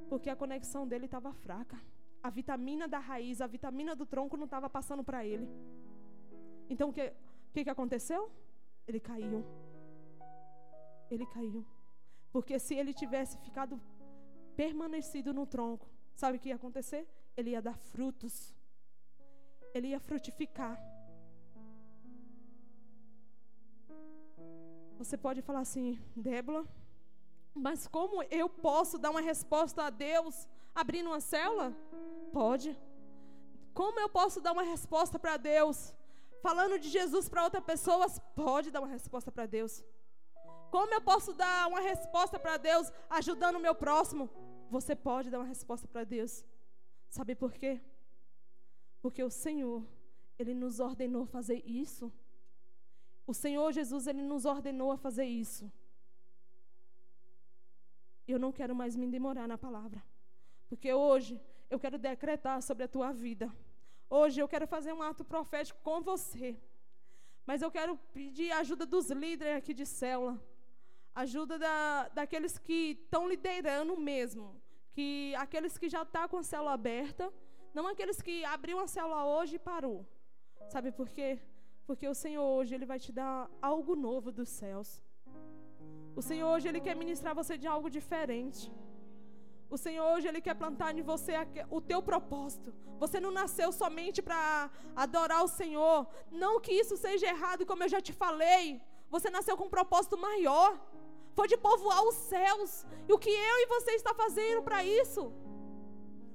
[0.09, 1.79] porque a conexão dele estava fraca.
[2.27, 5.47] A vitamina da raiz, a vitamina do tronco não estava passando para ele.
[6.69, 7.05] Então o que,
[7.53, 8.21] que que aconteceu?
[8.85, 9.45] Ele caiu.
[11.09, 11.65] Ele caiu.
[12.33, 13.79] Porque se ele tivesse ficado
[14.57, 17.07] permanecido no tronco, sabe o que ia acontecer?
[17.37, 18.53] Ele ia dar frutos.
[19.73, 20.75] Ele ia frutificar.
[24.97, 26.65] Você pode falar assim, Débora,
[27.53, 31.73] mas como eu posso dar uma resposta a Deus abrindo uma célula?
[32.31, 32.77] Pode.
[33.73, 35.93] Como eu posso dar uma resposta para Deus
[36.41, 38.19] falando de Jesus para outras pessoas?
[38.35, 39.83] Pode dar uma resposta para Deus.
[40.71, 44.29] Como eu posso dar uma resposta para Deus ajudando o meu próximo?
[44.69, 46.43] Você pode dar uma resposta para Deus.
[47.09, 47.81] Sabe por quê?
[49.01, 49.83] Porque o Senhor,
[50.37, 52.11] Ele nos ordenou fazer isso.
[53.25, 55.71] O Senhor Jesus, Ele nos ordenou a fazer isso.
[58.27, 60.03] Eu não quero mais me demorar na palavra.
[60.67, 63.53] Porque hoje eu quero decretar sobre a tua vida.
[64.09, 66.57] Hoje eu quero fazer um ato profético com você.
[67.45, 70.41] Mas eu quero pedir a ajuda dos líderes aqui de célula.
[71.13, 74.61] Ajuda da, daqueles que estão liderando mesmo.
[74.93, 77.31] Que aqueles que já estão tá com a célula aberta.
[77.73, 80.05] Não aqueles que abriu a célula hoje e parou.
[80.69, 81.39] Sabe por quê?
[81.85, 85.01] Porque o Senhor hoje ele vai te dar algo novo dos céus.
[86.15, 88.71] O Senhor hoje ele quer ministrar você de algo diferente.
[89.69, 91.33] O Senhor hoje ele quer plantar em você
[91.69, 92.73] o teu propósito.
[93.03, 96.07] Você não nasceu somente para adorar o Senhor.
[96.31, 98.81] Não que isso seja errado, como eu já te falei.
[99.09, 100.71] Você nasceu com um propósito maior.
[101.35, 102.85] Foi de povoar os céus.
[103.09, 105.33] E o que eu e você está fazendo para isso?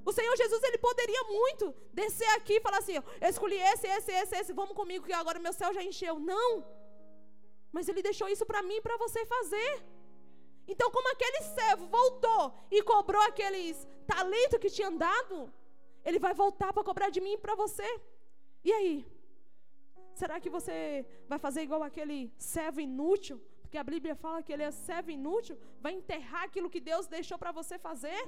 [0.05, 4.13] O Senhor Jesus, ele poderia muito descer aqui e falar assim: eu escolhi esse, esse,
[4.13, 6.19] esse, esse, vamos comigo que agora meu céu já encheu.
[6.19, 6.51] Não.
[7.73, 9.71] Mas ele deixou isso para mim e para você fazer.
[10.67, 15.53] Então, como aquele servo voltou e cobrou aqueles talentos que tinha dado,
[16.05, 17.89] ele vai voltar para cobrar de mim e para você.
[18.65, 19.07] E aí?
[20.15, 23.41] Será que você vai fazer igual aquele servo inútil?
[23.63, 27.39] Porque a Bíblia fala que ele é servo inútil, vai enterrar aquilo que Deus deixou
[27.39, 28.21] para você fazer?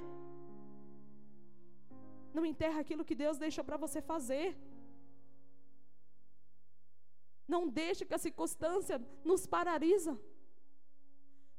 [2.33, 4.57] Não enterra aquilo que Deus deixou para você fazer.
[7.47, 10.19] Não deixe que a circunstância nos paralisa.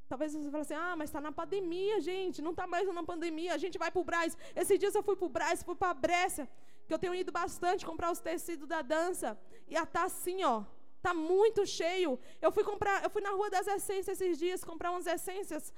[0.09, 2.41] Talvez você fale assim, ah, mas está na pandemia, gente.
[2.41, 3.53] Não está mais na pandemia.
[3.53, 4.37] A gente vai para o Braz.
[4.55, 6.47] Esses dias eu fui para o Braz, fui para a Brécia,
[6.87, 9.37] que eu tenho ido bastante comprar os tecidos da dança.
[9.67, 10.63] E está assim, ó.
[10.97, 12.19] Está muito cheio.
[12.41, 15.73] Eu fui comprar, eu fui na Rua das Essências esses dias comprar umas essências.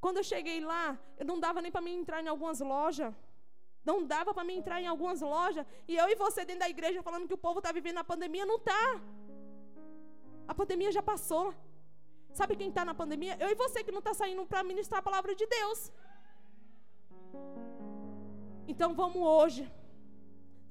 [0.00, 3.14] Quando eu cheguei lá, eu não dava nem para mim entrar em algumas lojas.
[3.84, 5.64] Não dava para mim entrar em algumas lojas.
[5.88, 8.44] E eu e você dentro da igreja falando que o povo está vivendo a pandemia.
[8.44, 9.00] Não está.
[10.48, 11.54] A pandemia já passou.
[12.38, 13.36] Sabe quem está na pandemia?
[13.40, 15.92] Eu e você que não está saindo para ministrar a palavra de Deus.
[18.72, 19.62] Então vamos hoje.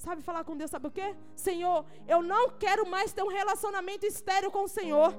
[0.06, 1.08] Sabe falar com Deus, sabe o quê?
[1.36, 5.12] Senhor, eu não quero mais ter um relacionamento estéreo com o Senhor.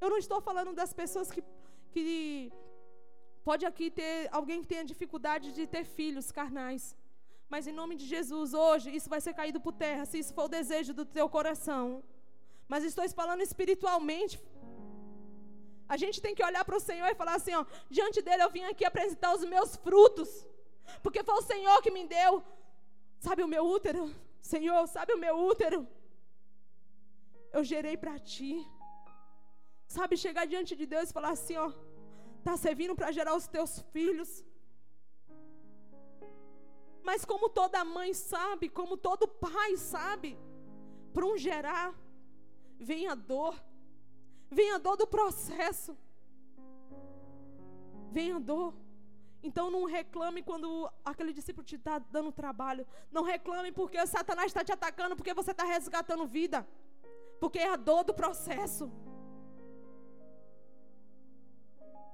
[0.00, 1.42] Eu não estou falando das pessoas que,
[1.92, 2.52] que
[3.44, 6.96] pode aqui ter alguém que tenha dificuldade de ter filhos carnais.
[7.48, 10.46] Mas em nome de Jesus, hoje, isso vai ser caído por terra, se isso for
[10.46, 12.02] o desejo do teu coração
[12.72, 14.34] mas estou falando espiritualmente.
[15.94, 17.62] A gente tem que olhar para o Senhor e falar assim: ó,
[17.96, 20.30] diante dele eu vim aqui apresentar os meus frutos,
[21.02, 22.32] porque foi o Senhor que me deu.
[23.26, 24.04] Sabe o meu útero?
[24.52, 25.80] Senhor, sabe o meu útero?
[27.56, 28.52] Eu gerei para ti.
[29.96, 31.68] Sabe, chegar diante de Deus e falar assim: ó,
[32.46, 34.30] tá servindo para gerar os teus filhos.
[37.08, 40.30] Mas como toda mãe sabe, como todo pai sabe,
[41.12, 41.88] para um gerar,
[42.78, 43.54] vem a dor,
[44.50, 45.96] vem a dor do processo.
[48.10, 48.74] Vem a dor.
[49.42, 50.68] Então não reclame quando
[51.04, 52.86] aquele discípulo te está dando trabalho.
[53.10, 56.66] Não reclame porque Satanás está te atacando, porque você está resgatando vida.
[57.40, 58.90] Porque é a dor do processo.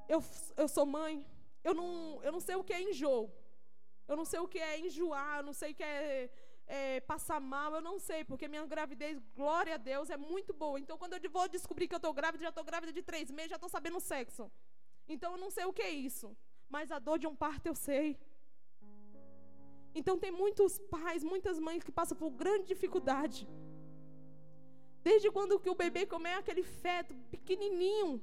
[0.09, 0.25] Eu,
[0.57, 1.27] eu sou mãe.
[1.63, 3.31] Eu não, eu não sei o que é enjoo.
[4.07, 5.39] Eu não sei o que é enjoar.
[5.39, 6.31] Eu não sei o que é,
[6.69, 7.75] é passar mal.
[7.75, 10.79] Eu não sei, porque minha gravidez, glória a Deus, é muito boa.
[10.79, 13.51] Então, quando eu vou descobrir que eu estou grávida, já estou grávida de três meses,
[13.51, 14.51] já estou sabendo o sexo.
[15.09, 16.37] Então, eu não sei o que é isso
[16.69, 18.19] mas a dor de um parto eu sei.
[19.95, 23.49] Então tem muitos pais, muitas mães que passam por grande dificuldade.
[25.03, 28.23] Desde quando que o bebê come aquele feto pequenininho,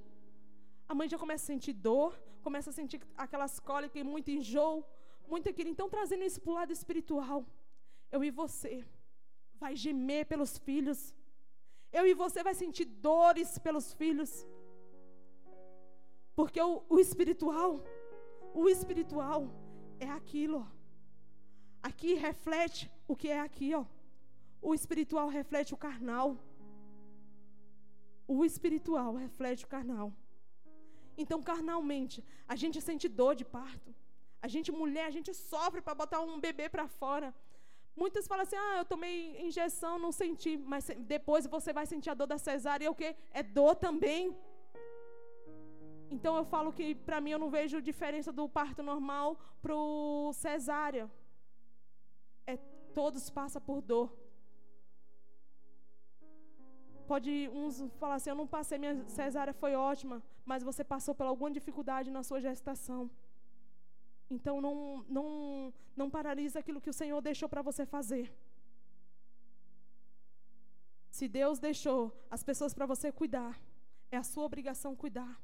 [0.88, 2.12] a mãe já começa a sentir dor,
[2.44, 4.86] começa a sentir aquelas cólicas, muito enjoo,
[5.28, 5.70] muito aquilo.
[5.70, 7.44] Então trazendo isso para o lado espiritual,
[8.15, 8.73] eu e você
[9.63, 10.99] vai gemer pelos filhos.
[11.99, 14.32] Eu e você vai sentir dores pelos filhos.
[16.39, 17.71] Porque o, o espiritual
[18.62, 19.39] o espiritual
[19.99, 20.60] é aquilo.
[21.88, 23.84] Aqui reflete o que é aqui, ó.
[24.62, 26.30] O espiritual reflete o carnal.
[28.36, 30.08] O espiritual reflete o carnal.
[31.17, 32.23] Então, carnalmente,
[32.54, 33.93] a gente sente dor de parto.
[34.41, 37.30] A gente, mulher, a gente sofre para botar um bebê para fora.
[37.96, 39.16] Muitas falam assim: ah, eu tomei
[39.48, 40.58] injeção, não senti.
[40.58, 42.86] Mas depois você vai sentir a dor da cesárea.
[42.86, 43.16] E o que?
[43.32, 44.36] É dor também.
[46.16, 50.32] Então eu falo que para mim eu não vejo diferença do parto normal para o
[50.34, 51.10] cesárea.
[52.46, 52.58] É,
[52.94, 54.08] todos passam por dor.
[57.08, 61.26] Pode uns falar assim, eu não passei, minha cesárea foi ótima, mas você passou por
[61.28, 63.02] alguma dificuldade na sua gestação.
[64.30, 68.34] Então não, não, não paralisa aquilo que o Senhor deixou para você fazer.
[71.10, 73.60] Se Deus deixou as pessoas para você cuidar,
[74.12, 75.40] é a sua obrigação cuidar.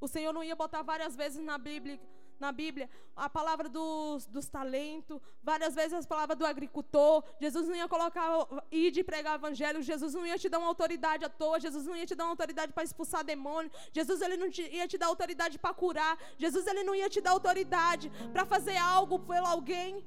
[0.00, 2.00] O Senhor não ia botar várias vezes na Bíblia,
[2.40, 7.22] na Bíblia a palavra dos, dos talentos, várias vezes as palavras do agricultor.
[7.38, 8.26] Jesus não ia colocar
[8.70, 9.82] ir de pregar evangelho.
[9.82, 11.60] Jesus não ia te dar uma autoridade à toa.
[11.60, 13.70] Jesus não ia te dar uma autoridade para expulsar demônio.
[13.92, 16.18] Jesus ele não te, ia te dar autoridade para curar.
[16.38, 20.04] Jesus ele não ia te dar autoridade para fazer algo pelo alguém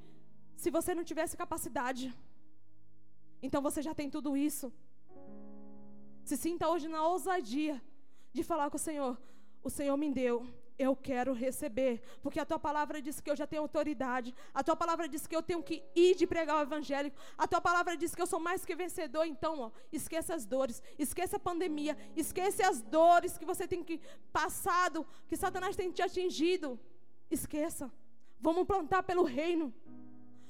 [0.55, 2.05] se você não tivesse capacidade.
[3.41, 4.73] Então você já tem tudo isso.
[6.23, 7.81] Se sinta hoje na ousadia
[8.31, 9.13] de falar com o Senhor:
[9.61, 13.45] o Senhor me deu, eu quero receber, porque a tua palavra diz que eu já
[13.45, 17.11] tenho autoridade, a tua palavra diz que eu tenho que ir de pregar o evangelho,
[17.37, 20.81] a tua palavra diz que eu sou mais que vencedor, então, ó, esqueça as dores,
[20.97, 23.99] esqueça a pandemia, esqueça as dores que você tem que
[24.31, 26.79] passado, que Satanás tem te atingido.
[27.29, 27.91] Esqueça.
[28.39, 29.73] Vamos plantar pelo reino.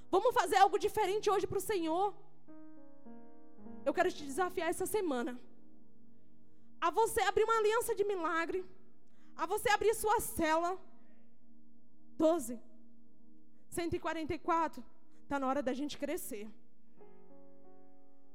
[0.10, 2.14] Vamos fazer algo diferente hoje para o Senhor.
[3.86, 5.40] Eu quero te desafiar essa semana
[6.80, 8.66] a você abrir uma aliança de milagre
[9.36, 10.78] a você abrir sua cela.
[12.18, 12.60] 12.
[13.70, 14.84] 144.
[15.24, 16.48] Está na hora da gente crescer.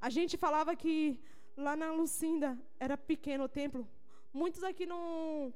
[0.01, 1.21] A gente falava que
[1.57, 3.87] lá na Lucinda era pequeno o templo.
[4.33, 5.53] Muitos aqui não,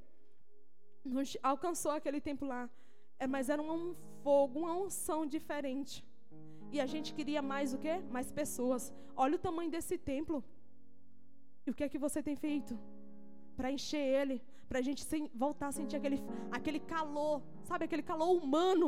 [1.05, 2.69] não alcançou aquele templo lá.
[3.19, 6.05] É, mas era um fogo, uma unção diferente.
[6.73, 7.95] E a gente queria mais o quê?
[8.11, 8.93] Mais pessoas.
[9.15, 10.43] Olha o tamanho desse templo.
[11.67, 12.79] E o que é que você tem feito?
[13.57, 15.03] Para encher ele, para a gente
[15.45, 16.19] voltar a sentir aquele,
[16.59, 17.35] aquele calor,
[17.71, 18.87] sabe, aquele calor humano.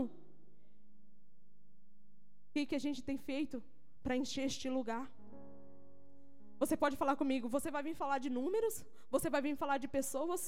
[2.46, 3.56] O que, que a gente tem feito
[4.02, 5.04] para encher este lugar?
[6.62, 8.74] Você pode falar comigo, você vai vir falar de números?
[9.14, 10.42] Você vai vir falar de pessoas?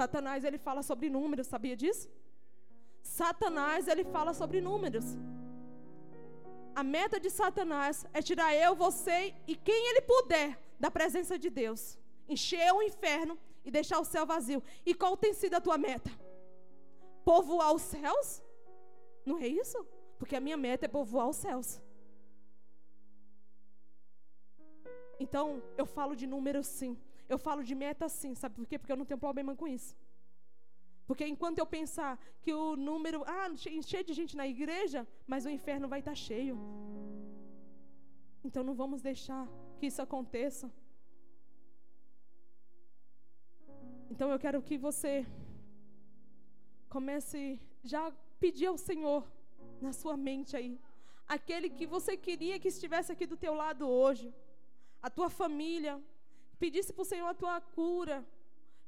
[0.00, 2.06] Satanás, ele fala sobre números, sabia disso?
[3.20, 5.06] Satanás, ele fala sobre números.
[6.74, 10.48] A meta de Satanás é tirar eu, você e quem ele puder
[10.84, 11.82] da presença de Deus.
[12.28, 13.36] Encher o inferno
[13.66, 14.62] e deixar o céu vazio.
[14.88, 16.10] E qual tem sido a tua meta?
[17.24, 18.28] Povoar os céus?
[19.24, 19.78] Não é isso?
[20.18, 21.68] Porque a minha meta é povoar os céus.
[25.18, 26.96] Então, eu falo de números sim.
[27.28, 28.32] Eu falo de meta sim.
[28.34, 28.78] Sabe por quê?
[28.78, 29.96] Porque eu não tenho problema com isso.
[31.06, 33.18] Porque enquanto eu pensar que o número.
[33.26, 36.56] Ah, cheio de gente na igreja, mas o inferno vai estar cheio.
[38.44, 39.44] Então não vamos deixar
[39.78, 40.70] que isso aconteça.
[44.10, 45.26] Então eu quero que você
[46.88, 49.22] comece já a pedir ao Senhor
[49.80, 50.80] na sua mente aí,
[51.26, 54.32] aquele que você queria que estivesse aqui do teu lado hoje,
[55.02, 55.94] a tua família,
[56.58, 58.24] pedisse para o Senhor a tua cura,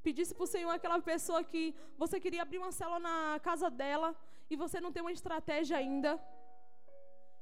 [0.03, 4.17] pedisse para o Senhor aquela pessoa que você queria abrir uma célula na casa dela
[4.51, 6.19] e você não tem uma estratégia ainda,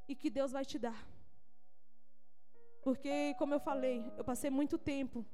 [0.09, 1.07] e que Deus vai te dar.
[2.83, 5.25] Porque, como eu falei, eu passei muito tempo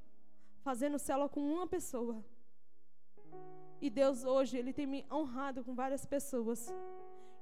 [0.62, 2.24] fazendo célula com uma pessoa.
[3.84, 6.60] E Deus hoje, Ele tem me honrado com várias pessoas.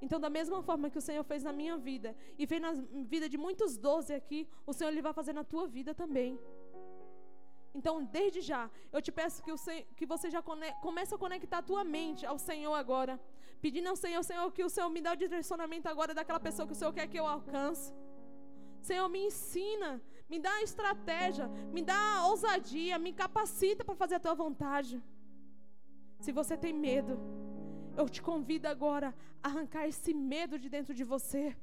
[0.05, 2.72] Então, da mesma forma que o Senhor fez na minha vida e fez na
[3.14, 6.41] vida de muitos doze aqui, o Senhor Ele vai fazer na tua vida também.
[7.74, 9.59] Então, desde já, eu te peço que, o
[9.99, 10.43] que você já
[10.86, 13.20] comece a conectar a tua mente ao Senhor agora.
[13.61, 16.72] Pedindo ao Senhor, Senhor, que o Senhor me dê o direcionamento agora daquela pessoa que
[16.72, 17.93] o Senhor quer que eu alcance.
[18.80, 19.91] Senhor, me ensina,
[20.26, 25.01] me dá estratégia, me dá ousadia, me capacita para fazer a tua vontade.
[26.25, 27.14] Se você tem medo,
[27.97, 29.09] eu te convido agora
[29.43, 31.57] a arrancar esse medo de dentro de você.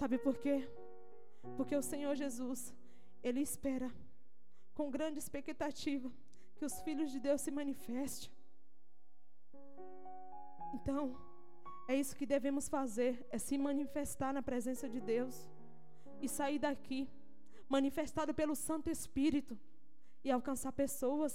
[0.00, 0.56] Sabe por quê?
[1.56, 2.60] Porque o Senhor Jesus,
[3.22, 3.90] Ele espera
[4.76, 6.10] com grande expectativa
[6.56, 8.30] que os filhos de Deus se manifestem.
[10.76, 11.02] Então,
[11.88, 15.36] é isso que devemos fazer, é se manifestar na presença de Deus
[16.20, 17.08] e sair daqui
[17.68, 19.58] manifestado pelo Santo Espírito
[20.24, 21.34] e alcançar pessoas.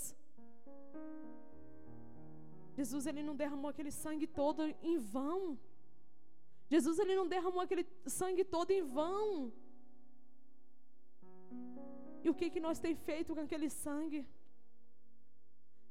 [2.79, 4.61] Jesus ele não derramou aquele sangue todo
[4.91, 5.41] em vão.
[6.73, 7.85] Jesus ele não derramou aquele
[8.19, 9.51] sangue todo em vão.
[12.23, 14.21] E o que que nós tem feito com aquele sangue?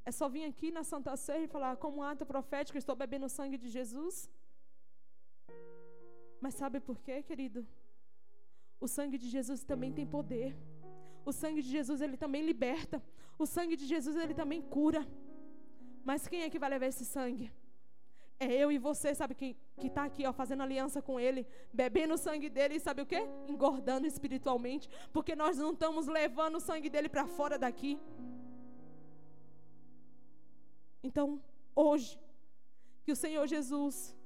[0.09, 3.27] É só vir aqui na Santa Ceia e falar como um ato profético, estou bebendo
[3.27, 4.17] o sangue de Jesus?
[6.41, 7.61] Mas sabe por quê, querido?
[8.81, 10.57] O sangue de Jesus também tem poder.
[11.29, 12.99] O sangue de Jesus ele também liberta.
[13.39, 15.03] O sangue de Jesus ele também cura.
[16.09, 17.47] Mas quem é que vai levar esse sangue?
[18.41, 19.49] É eu e você, sabe, que
[19.89, 21.43] está aqui, ó, fazendo aliança com Ele,
[21.81, 23.21] bebendo o sangue dele e sabe o quê?
[23.49, 27.99] Engordando espiritualmente, porque nós não estamos levando o sangue dele para fora daqui.
[31.03, 31.43] Então,
[31.75, 32.19] hoje,
[33.05, 34.17] que o Senhor Jesus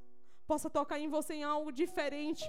[0.46, 2.44] possa tocar em você em algo diferente,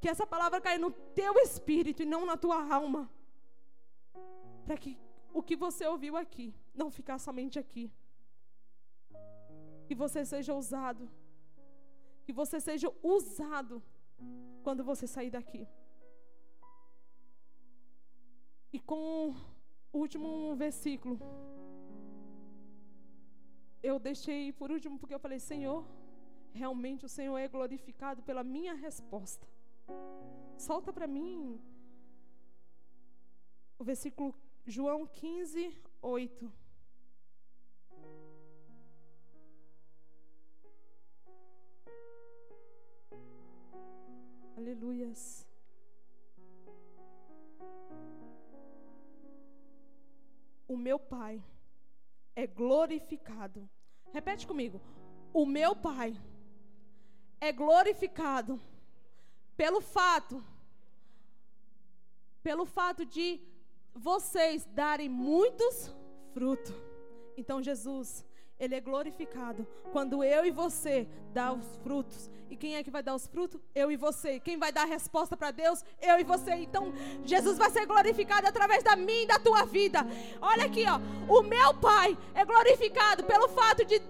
[0.00, 3.02] que essa palavra caia no teu espírito e não na tua alma,
[4.64, 4.98] para que
[5.32, 7.90] o que você ouviu aqui não ficar somente aqui
[9.90, 11.04] que você seja ousado.
[12.24, 13.82] Que você seja usado
[14.62, 15.66] quando você sair daqui.
[18.72, 19.34] E com
[19.92, 21.18] o último versículo,
[23.82, 25.84] eu deixei por último porque eu falei: Senhor,
[26.52, 29.44] realmente o Senhor é glorificado pela minha resposta.
[30.56, 31.60] Solta para mim
[33.76, 34.32] o versículo
[34.66, 36.52] João 15, 8.
[44.56, 45.46] Aleluias.
[50.68, 51.42] O meu Pai
[52.36, 53.68] é glorificado.
[54.12, 54.80] Repete comigo.
[55.32, 56.14] O meu Pai
[57.40, 58.60] é glorificado
[59.56, 60.44] pelo fato
[62.42, 63.40] pelo fato de
[63.94, 65.94] vocês darem muitos
[66.32, 66.74] frutos.
[67.36, 68.24] Então Jesus,
[68.58, 72.30] ele é glorificado quando eu e você dá os frutos.
[72.50, 73.60] E quem é que vai dar os frutos?
[73.74, 74.40] Eu e você.
[74.40, 75.84] Quem vai dar a resposta para Deus?
[76.02, 76.52] Eu e você.
[76.54, 76.92] Então,
[77.24, 80.00] Jesus vai ser glorificado através da minha e da tua vida.
[80.40, 80.98] Olha aqui, ó.
[81.32, 84.02] O meu Pai é glorificado pelo fato de,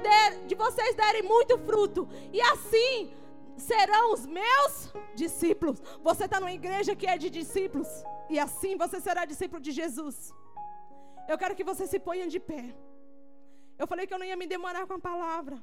[0.48, 2.08] de vocês derem muito fruto.
[2.32, 3.12] E assim
[3.60, 5.80] serão os meus discípulos.
[6.08, 7.90] Você está numa igreja que é de discípulos.
[8.28, 10.32] E assim você será discípulo de Jesus.
[11.28, 12.64] Eu quero que você se ponha de pé.
[13.80, 15.56] Eu falei que eu não ia me demorar com a palavra,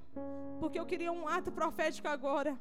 [0.60, 2.54] porque eu queria um ato profético agora.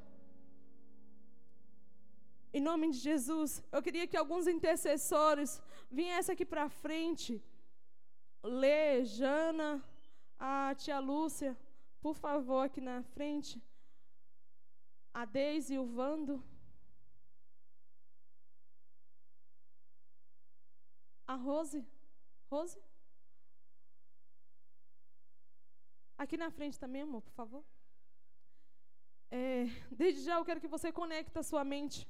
[2.57, 5.51] Em nome de Jesus, eu queria que alguns intercessores
[5.91, 7.43] viessem aqui para frente.
[8.43, 9.71] Lê, Jana,
[10.39, 11.57] a tia Lúcia,
[12.01, 13.63] por favor, aqui na frente.
[15.21, 16.35] A Deise e o Vando.
[21.27, 21.81] A Rose.
[22.51, 22.79] Rose?
[26.19, 27.65] Aqui na frente também, amor, por favor.
[29.31, 32.07] É, desde já eu quero que você conecte a sua mente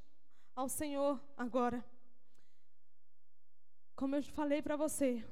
[0.57, 1.85] ao Senhor agora.
[3.95, 5.25] Como eu falei para você,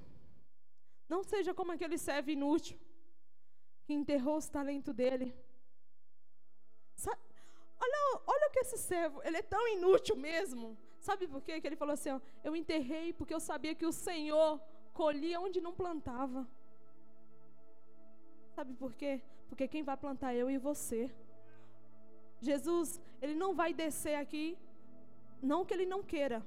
[1.08, 2.78] não seja como aquele servo inútil
[3.84, 5.36] que enterrou os talentos dele.
[6.94, 7.33] Sabe,
[7.84, 10.66] olha, olha o que esse servo, ele é tão inútil mesmo.
[11.08, 11.60] Sabe por quê?
[11.60, 14.50] Que ele falou assim: ó, eu enterrei porque eu sabia que o Senhor
[15.00, 16.40] colhia onde não plantava.
[18.56, 19.12] Sabe por quê?
[19.48, 21.02] Porque quem vai plantar é eu e você.
[22.48, 22.88] Jesus,
[23.22, 24.46] ele não vai descer aqui,
[25.42, 26.38] não que ele não queira.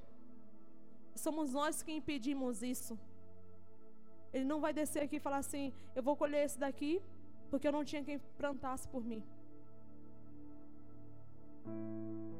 [1.24, 2.94] Somos nós que impedimos isso.
[4.32, 6.92] Ele não vai descer aqui e falar assim: eu vou colher esse daqui,
[7.50, 9.22] porque eu não tinha quem plantasse por mim.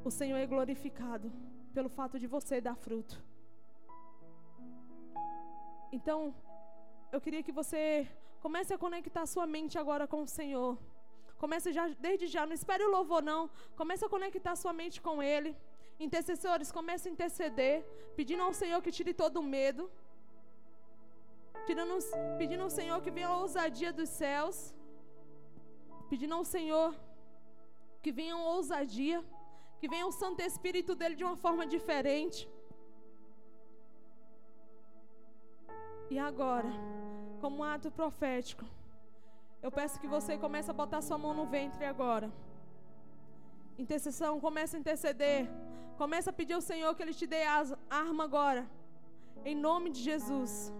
[0.04, 1.32] O Senhor é glorificado
[1.74, 3.16] pelo fato de você dar fruto.
[5.92, 6.34] Então,
[7.12, 8.06] eu queria que você
[8.40, 10.78] comece a conectar sua mente agora com o Senhor.
[11.38, 13.48] Comece já, desde já, não espere o louvor não.
[13.76, 15.56] Comece a conectar sua mente com Ele.
[16.06, 17.84] Intercessores, comece a interceder,
[18.16, 19.90] pedindo ao Senhor que tire todo o medo.
[22.38, 24.74] Pedindo ao Senhor que venha a ousadia dos céus.
[26.10, 26.94] Pedindo ao Senhor
[28.02, 29.24] que venha a ousadia.
[29.80, 32.48] Que venha o Santo Espírito dele de uma forma diferente.
[36.10, 36.70] E agora,
[37.40, 38.64] como um ato profético,
[39.62, 42.32] eu peço que você comece a botar sua mão no ventre agora.
[43.84, 45.48] Intercessão, comece a interceder.
[45.96, 48.68] Comece a pedir ao Senhor que Ele te dê a arma agora.
[49.44, 50.72] Em nome de Jesus.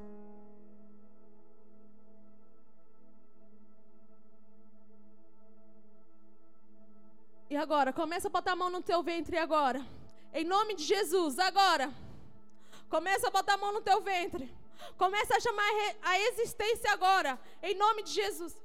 [7.59, 9.85] Agora, começa a botar a mão no teu ventre agora.
[10.33, 11.93] Em nome de Jesus, agora.
[12.89, 14.49] Começa a botar a mão no teu ventre.
[14.97, 15.69] Começa a chamar
[16.03, 18.57] a existência agora, em nome de Jesus.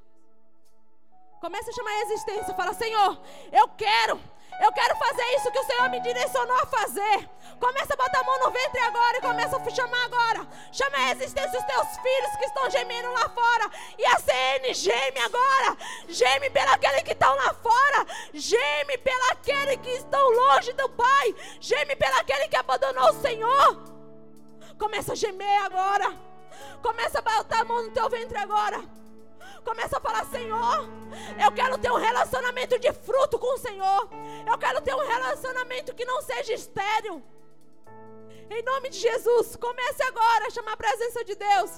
[1.42, 2.54] Começa a chamar a existência.
[2.54, 3.20] Fala, Senhor,
[3.52, 4.22] eu quero,
[4.62, 7.30] eu quero fazer isso que o Senhor me direcionou a fazer.
[7.60, 10.48] Começa a botar a mão no ventre agora e começa a chamar agora.
[10.72, 13.70] Chama a existência os teus filhos que estão gemendo lá fora.
[13.98, 15.78] E a CN geme agora.
[16.10, 18.06] Geme pelaquele que estão lá fora.
[18.34, 21.36] Geme pelaquele que estão longe do Pai.
[21.60, 23.84] Geme pelaquele que abandonou o Senhor.
[24.78, 26.14] Começa a gemer agora.
[26.82, 29.03] Começa a botar a mão no teu ventre agora.
[29.64, 30.90] Começa a falar, Senhor,
[31.44, 34.10] eu quero ter um relacionamento de fruto com o Senhor.
[34.46, 37.24] Eu quero ter um relacionamento que não seja estéril.
[38.50, 41.72] Em nome de Jesus, comece agora a chamar a presença de Deus.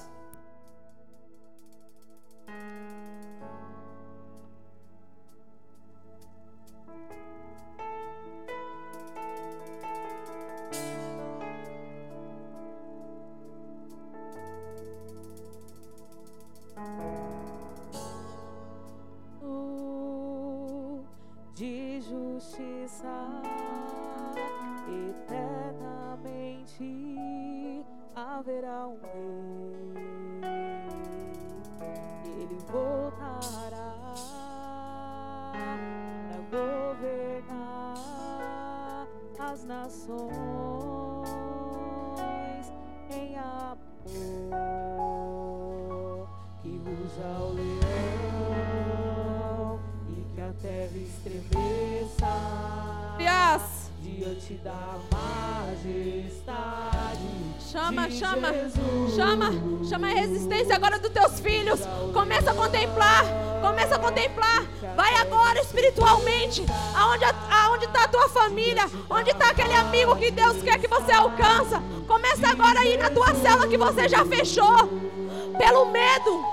[22.46, 23.42] Justiça
[24.88, 27.84] eternamente
[28.16, 29.74] haverá um rei.
[32.24, 33.96] Ele voltará
[36.30, 37.98] para governar
[39.40, 40.30] as nações
[43.10, 43.80] em amor.
[46.62, 47.80] Que ruja o leão
[50.10, 51.85] e que a terra estremeça
[53.20, 53.86] Yes.
[54.02, 56.46] diante da majestade.
[57.72, 58.54] Chama, chama,
[59.16, 59.52] chama,
[59.90, 61.82] chama a resistência agora dos teus filhos.
[62.14, 63.24] Começa a contemplar,
[63.62, 64.64] começa a contemplar.
[64.96, 70.62] Vai agora espiritualmente, aonde aonde está a tua família, onde está aquele amigo que Deus
[70.64, 71.84] quer que você alcança.
[72.08, 74.88] Começa agora a ir na tua cela que você já fechou.
[75.58, 76.46] Pelo medo,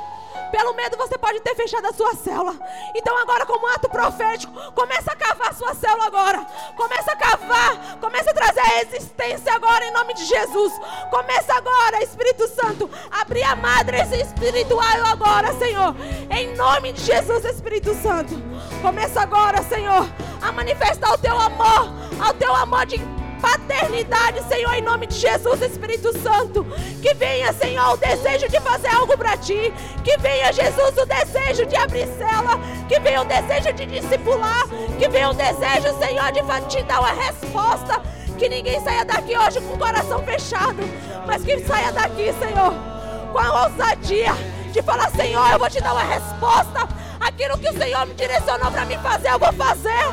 [0.53, 2.55] pelo medo você pode ter fechado a sua célula.
[2.94, 6.46] Então agora como ato profético, começa a cavar a sua célula agora.
[6.76, 10.72] Começa a cavar, começa a trazer a existência agora em nome de Jesus.
[11.11, 15.96] Começa agora, Espírito Santo, abrir a madre espiritual agora, Senhor.
[16.30, 18.34] Em nome de Jesus, Espírito Santo.
[18.82, 20.07] Começa agora, Senhor,
[20.42, 21.90] a manifestar o teu amor,
[22.20, 22.98] ao teu amor de
[23.43, 26.64] paternidade, Senhor, em nome de Jesus, Espírito Santo.
[27.03, 29.74] Que venha, Senhor, o desejo de fazer algo para ti.
[30.05, 32.59] Que venha, Jesus, o desejo de abrir cela.
[32.88, 34.62] Que venha o desejo de discipular.
[34.97, 38.01] Que venha o desejo, Senhor, de te dar uma resposta.
[38.38, 40.82] Que ninguém saia daqui hoje com o coração fechado,
[41.26, 42.74] mas que saia daqui, Senhor,
[43.30, 44.34] com a ousadia
[44.72, 46.88] de falar: Senhor, eu vou te dar uma resposta.
[47.20, 50.05] Aquilo que o Senhor me direcionou para mim fazer, eu vou fazer.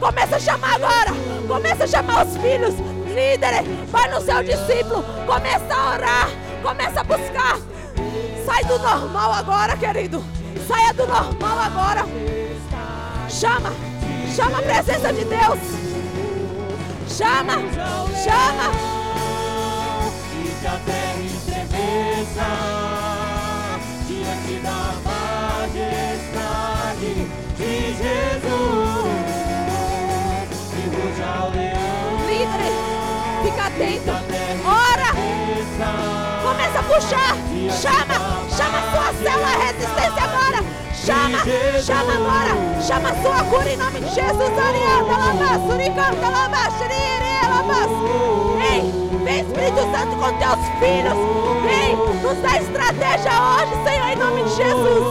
[0.00, 1.37] Começa a chamar agora.
[1.48, 2.74] Começa a chamar os filhos,
[3.06, 3.66] líderes.
[3.90, 5.02] Vai no seu discípulo.
[5.26, 6.28] Começa a orar.
[6.62, 7.58] Começa a buscar.
[8.44, 10.22] Sai do normal agora, querido.
[10.68, 12.04] Saia do normal agora.
[13.30, 13.72] Chama.
[14.36, 15.58] Chama a presença de Deus.
[17.08, 17.54] Chama.
[18.22, 18.70] Chama.
[20.60, 21.18] Que a terra
[33.78, 34.22] terra
[34.64, 35.10] Ora.
[36.42, 37.36] Começa a puxar.
[37.80, 38.16] Chama.
[38.56, 40.64] Chama a sua célula resistência agora.
[40.94, 41.38] Chama.
[41.82, 42.82] Chama agora.
[42.82, 44.48] Chama a sua cura em nome de Jesus.
[48.56, 49.08] Vem.
[49.24, 51.16] Vem, Espírito Santo, com teus filhos.
[51.64, 51.96] Vem.
[52.22, 55.04] Nos dá estratégia hoje, Senhor, em nome de Jesus.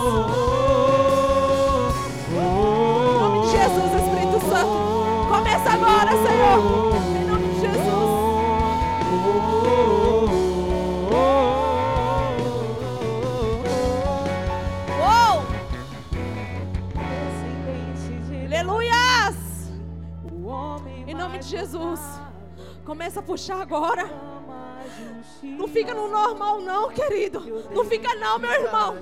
[2.32, 5.28] Em nome de Jesus, Espírito Santo.
[5.30, 6.97] Começa agora, Senhor.
[22.84, 24.10] Começa a puxar agora.
[25.44, 27.40] Não fica no normal, não, querido.
[27.72, 28.98] Não fica, não, meu irmão.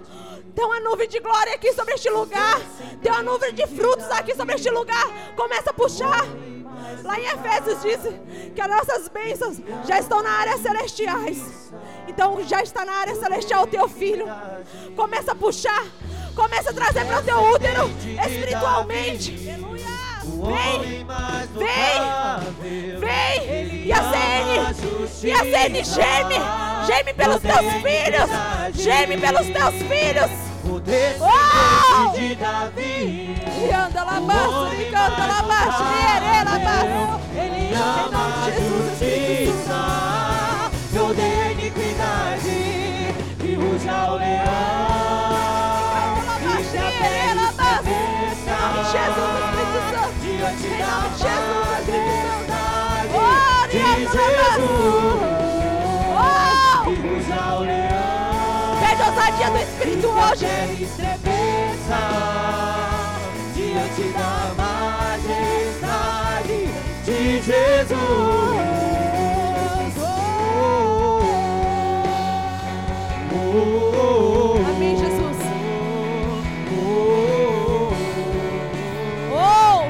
[0.53, 2.59] Tem uma nuvem de glória aqui sobre este lugar.
[3.01, 5.05] Tem uma nuvem de frutos aqui sobre este lugar.
[5.35, 6.25] Começa a puxar.
[7.03, 7.99] Lá em Efésios diz
[8.53, 11.71] que as nossas bênçãos já estão na área celestiais.
[12.07, 14.25] Então já está na área celestial o teu filho.
[14.95, 15.85] Começa a puxar.
[16.35, 17.89] Começa a trazer para o teu útero
[18.25, 19.64] espiritualmente.
[20.45, 21.05] Vem,
[21.55, 23.85] vem, vem.
[23.85, 24.75] E a CN,
[25.23, 26.39] e a CN geme,
[26.85, 28.29] geme pelos teus filhos,
[28.73, 30.31] geme pelos teus filhos.
[31.19, 32.15] Oh!
[32.17, 37.19] E anda lá baixo, e canta lá baixo, e lá baixo.
[37.33, 39.81] De Jesus, justiça,
[40.93, 42.55] eu dei iniquidade.
[43.43, 44.94] E ruja o leão.
[59.85, 60.47] Espírito hoje.
[60.81, 61.99] estremeça
[63.53, 65.89] diante da majestade
[67.05, 67.95] de Jesus.
[69.99, 71.21] Oh,
[73.35, 73.53] oh,
[73.95, 75.37] oh, Amém, Jesus.
[79.31, 79.83] Oh!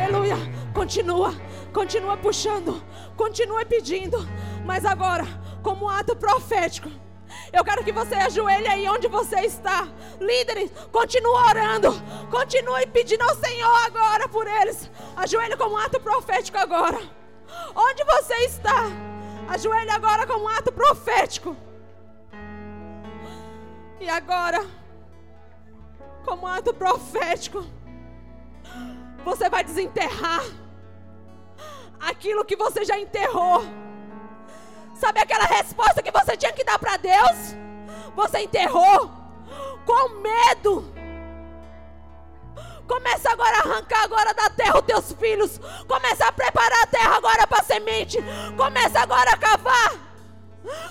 [0.00, 0.38] Aleluia.
[0.72, 1.34] Continua,
[1.72, 2.80] continua puxando,
[3.16, 4.28] continua pedindo.
[4.64, 5.26] Mas agora,
[5.60, 6.88] como ato profético,
[7.54, 9.86] eu quero que você ajoelhe aí onde você está.
[10.20, 11.92] Líderes, continue orando.
[12.28, 14.90] Continue pedindo ao Senhor agora por eles.
[15.16, 17.00] Ajoelhe como ato profético agora.
[17.74, 18.86] Onde você está?
[19.48, 21.56] Ajoelhe agora como ato profético.
[24.00, 24.66] E agora,
[26.24, 27.64] como ato profético,
[29.24, 30.42] você vai desenterrar
[32.00, 33.62] aquilo que você já enterrou.
[34.94, 37.56] Sabe aquela resposta que você tinha que dar para Deus?
[38.14, 39.10] Você enterrou
[39.84, 40.92] com medo.
[42.86, 45.60] Começa agora a arrancar agora da terra os teus filhos.
[45.88, 48.18] Começa a preparar a terra agora para semente.
[48.56, 49.92] Começa agora a cavar.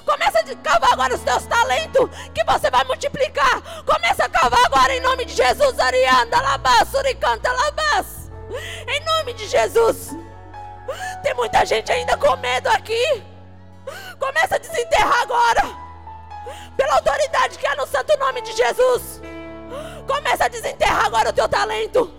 [0.06, 3.62] Começa a cavar agora os teus talentos que você vai multiplicar.
[3.86, 5.80] Começa a cavar agora em nome de Jesus.
[5.80, 8.32] Arianda, labás, suricanta, labás.
[8.88, 10.10] Em nome de Jesus.
[11.22, 13.33] Tem muita gente ainda com medo aqui.
[14.20, 15.62] Começa a desenterrar agora.
[16.76, 19.22] Pela autoridade que há no santo nome de Jesus.
[20.08, 22.14] Começa a desenterrar agora o teu talento.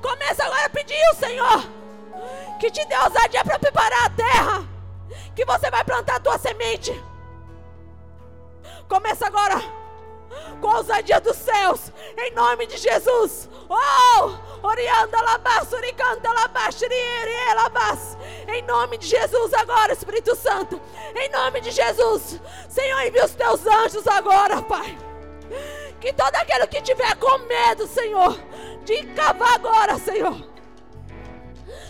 [0.00, 1.82] Começa agora a pedir ao Senhor
[2.58, 4.68] que te dê ousadia para preparar a terra.
[5.34, 6.92] Que você vai plantar a tua semente.
[8.88, 9.81] Começa agora
[10.60, 13.48] com a ousadia dos céus, em nome de Jesus.
[13.68, 14.32] Oh,
[14.66, 16.80] orianda labas, oricanta labas,
[17.54, 18.16] labas.
[18.48, 20.80] Em nome de Jesus agora, Espírito Santo.
[21.14, 22.40] Em nome de Jesus.
[22.68, 24.96] Senhor, envia os teus anjos agora, Pai.
[26.00, 28.38] Que todo aquele que tiver com medo, Senhor,
[28.84, 30.36] de cavar agora, Senhor.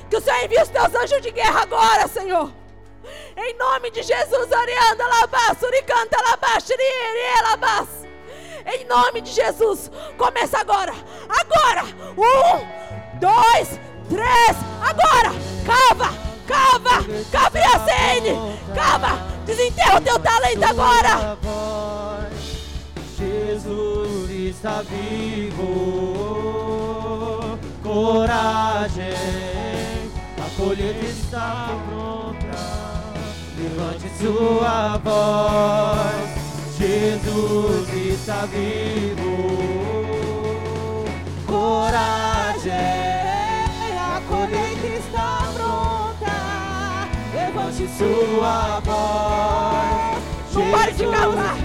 [0.08, 2.52] Que o Senhor envie os teus anjos de guerra agora, Senhor.
[3.36, 6.68] Em nome de Jesus, Arianda Labas, Uricanta Labas,
[7.42, 8.01] Labas.
[8.72, 10.94] Em nome de Jesus, começa agora.
[11.28, 11.84] Agora.
[12.16, 14.56] Um, dois, três.
[14.80, 15.32] Agora.
[15.64, 16.10] Cava,
[16.46, 18.34] cava, cava e acende.
[18.74, 19.16] Cava,
[19.46, 21.38] desenterra o teu talento agora.
[23.16, 25.56] Jesus está vivo,
[27.82, 29.14] coragem,
[30.38, 32.52] a colheita está pronta.
[33.56, 36.30] Levante sua voz,
[36.76, 37.91] Jesus
[38.22, 39.34] está vivo,
[41.44, 42.72] coragem,
[43.98, 46.30] a colheita está pronta.
[47.34, 50.22] Levante sua voz.
[50.54, 51.56] Não pare de cavar.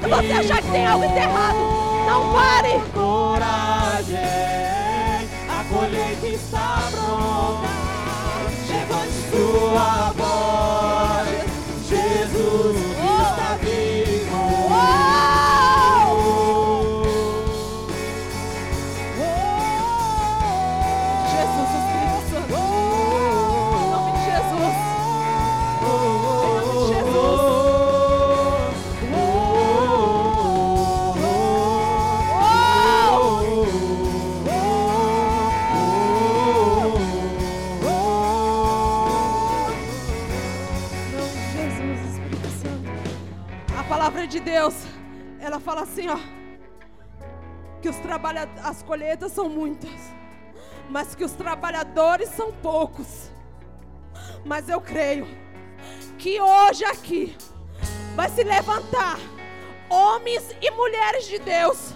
[0.00, 1.58] Quando você achar que tem algo enterrado,
[2.08, 2.82] não pare.
[2.92, 4.18] Coragem,
[5.48, 7.68] a colheita está pronta.
[8.68, 11.01] Levante sua voz,
[44.32, 44.74] de Deus,
[45.38, 46.16] ela fala assim, ó,
[47.82, 50.00] que os trabalha as colheitas são muitas,
[50.88, 53.30] mas que os trabalhadores são poucos.
[54.44, 55.26] Mas eu creio
[56.16, 57.36] que hoje aqui
[58.16, 59.18] vai se levantar
[59.90, 61.94] homens e mulheres de Deus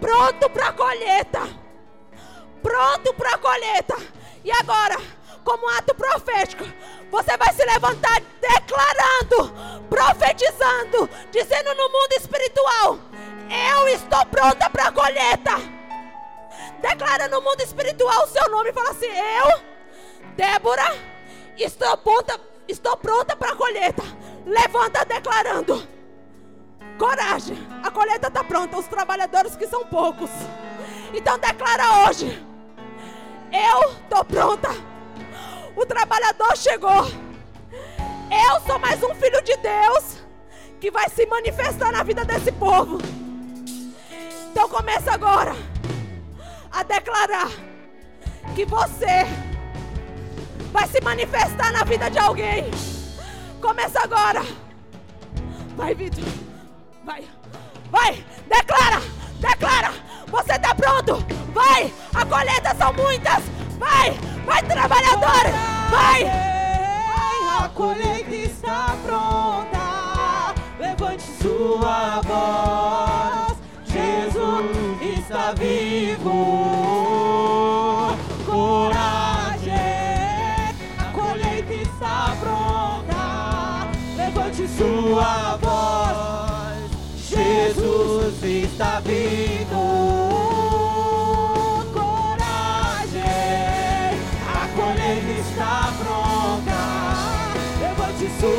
[0.00, 1.40] pronto para a colheita.
[2.62, 3.96] Pronto para a colheita.
[4.44, 4.96] E agora,
[5.44, 6.64] como ato profético,
[7.10, 9.52] você vai se levantar declarando,
[9.88, 12.98] profetizando, dizendo no mundo espiritual:
[13.50, 15.80] Eu estou pronta para a colheita.
[16.80, 19.60] Declara no mundo espiritual o seu nome e fala assim: Eu,
[20.36, 20.96] Débora,
[21.58, 24.02] estou pronta, estou pronta para a colheita.
[24.46, 25.86] Levanta declarando.
[26.98, 30.30] Coragem, a colheita está pronta, os trabalhadores que são poucos.
[31.12, 32.26] Então declara hoje:
[33.52, 34.89] Eu estou pronta.
[35.76, 37.06] O trabalhador chegou.
[38.30, 40.16] Eu sou mais um filho de Deus
[40.80, 42.98] que vai se manifestar na vida desse povo.
[44.50, 45.54] Então começa agora
[46.72, 47.48] a declarar
[48.54, 49.26] que você
[50.72, 52.70] vai se manifestar na vida de alguém.
[53.60, 54.42] Começa agora.
[55.76, 56.24] Vai, Vitor.
[57.04, 57.24] Vai.
[57.90, 58.24] Vai.
[58.48, 59.00] Declara.
[59.38, 59.92] Declara.
[60.28, 61.24] Você está pronto.
[61.52, 61.92] Vai.
[62.14, 63.59] A colheita são muitas.
[63.80, 64.12] Vai.
[64.44, 65.44] Vai, trabalhador.
[65.90, 66.24] Vai.
[67.58, 70.54] A colheita está pronta.
[70.78, 73.56] Levante sua voz.
[73.86, 76.36] Jesus está vivo.
[78.44, 79.72] Coragem.
[80.98, 83.88] A colheita está pronta.
[84.14, 86.90] Levante sua voz.
[87.16, 89.49] Jesus está vivo.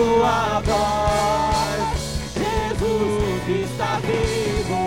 [0.02, 1.94] Sua voz.
[2.34, 4.82] Jesus está vivo.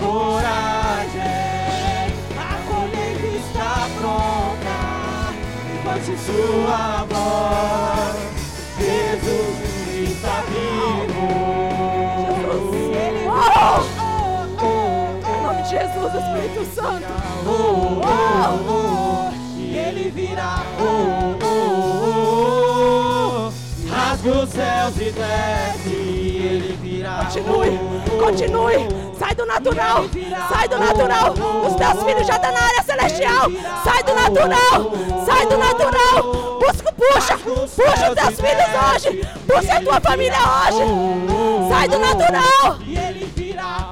[0.00, 1.22] Coragem.
[2.36, 4.78] A colheita está pronta.
[5.72, 8.16] Levante sua voz.
[8.78, 9.56] Jesus
[10.10, 11.26] está vivo.
[15.28, 17.12] Em nome de Jesus, Espírito Santo.
[17.46, 18.75] Oh, oh, oh,
[24.28, 25.88] os céus e desce.
[25.88, 27.24] Ele virá.
[27.24, 27.78] Continue,
[28.18, 29.06] continue.
[29.18, 30.04] Sai do natural.
[30.48, 31.34] Sai do natural.
[31.66, 33.50] Os teus filhos já estão na área celestial.
[33.84, 34.92] Sai do natural.
[35.24, 36.58] Sai do natural.
[36.60, 37.38] Busca, puxa.
[37.38, 39.28] Puxa os teus filhos hoje.
[39.46, 41.68] Puxa a tua família hoje.
[41.68, 42.78] Sai do natural.
[42.86, 43.88] E ele virá.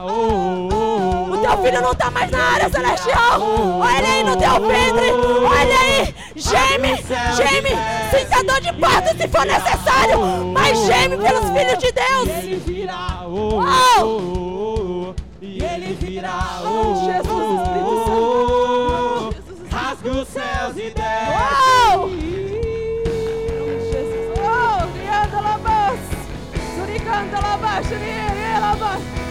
[1.44, 3.38] Teu filho não está mais na área celestial.
[3.78, 5.10] Olha aí no teu ventre.
[5.12, 6.14] Olha aí.
[6.34, 6.96] Geme,
[7.36, 7.70] geme.
[8.10, 10.20] Sinta dor de parto se for necessário.
[10.52, 12.28] Mas geme pelos filhos de E Deus.
[12.38, 13.24] ele virá.
[13.26, 16.60] Oh, oh, oh, oh, e ele virá.
[16.64, 19.70] Oh, Jesus, Espírito Santo.
[19.70, 22.14] rasga os céus e desce.
[23.92, 24.38] Jesus.
[24.38, 26.00] Oh, rianda labas.
[26.74, 27.86] Suricanda labas.
[27.90, 29.23] Rianda labas.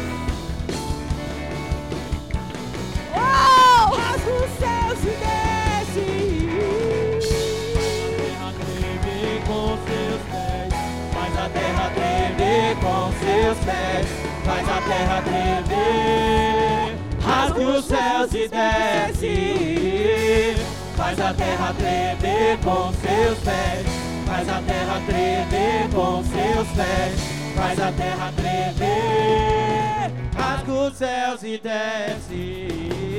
[14.46, 16.98] Faz a terra tremer.
[17.22, 19.36] Rasga os céus e desce.
[20.96, 23.86] Faz a terra tremer com seus pés.
[24.26, 27.20] Faz a terra tremer com seus pés.
[27.56, 30.12] Faz a terra tremer.
[30.36, 33.13] Rasga os céus e desce.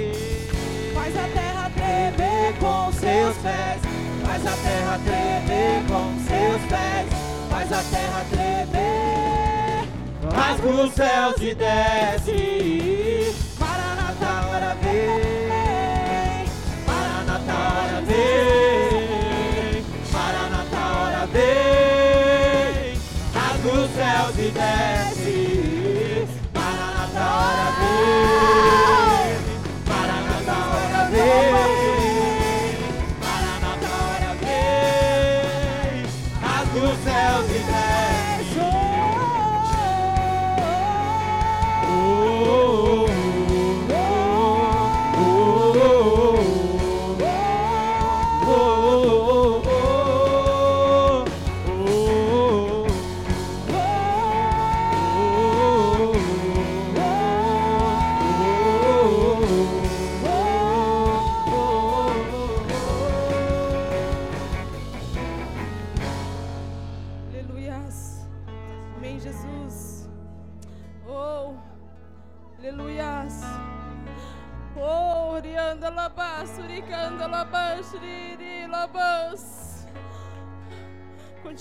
[1.04, 3.82] Faz a terra tremer com seus pés.
[4.24, 7.06] Faz a terra tremer com seus pés.
[7.50, 9.84] Faz a terra tremer.
[10.34, 13.34] Rasga os céus e desce.
[13.60, 16.46] Maranata, hora vem.
[16.86, 19.84] Maranata, hora vem.
[20.10, 22.96] Maranata, hora vem.
[23.34, 25.23] Rasga os céus e desce.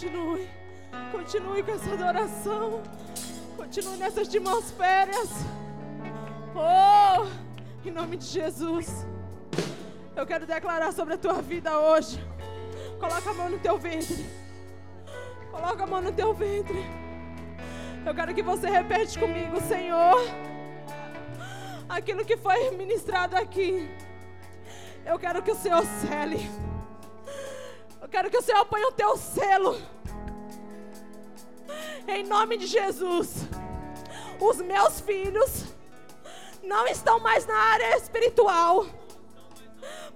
[0.03, 0.49] Continue,
[1.13, 2.83] continue com essa adoração.
[3.55, 5.29] Continue nessas atmosferas.
[6.53, 7.25] Oh,
[7.87, 9.07] em nome de Jesus.
[10.13, 12.19] Eu quero declarar sobre a tua vida hoje.
[12.99, 14.25] Coloca a mão no teu ventre.
[15.49, 16.83] Coloca a mão no teu ventre.
[18.05, 20.19] Eu quero que você repete comigo, Senhor.
[21.87, 23.89] Aquilo que foi ministrado aqui.
[25.05, 26.51] Eu quero que o Senhor cele.
[28.01, 29.92] Eu quero que o Senhor ponha o teu selo.
[32.07, 33.47] Em nome de Jesus.
[34.39, 35.73] Os meus filhos
[36.61, 38.85] não estão mais na área espiritual,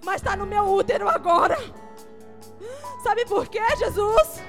[0.03, 1.57] mas está no meu útero agora.
[3.03, 4.41] Sabe por quê, Jesus?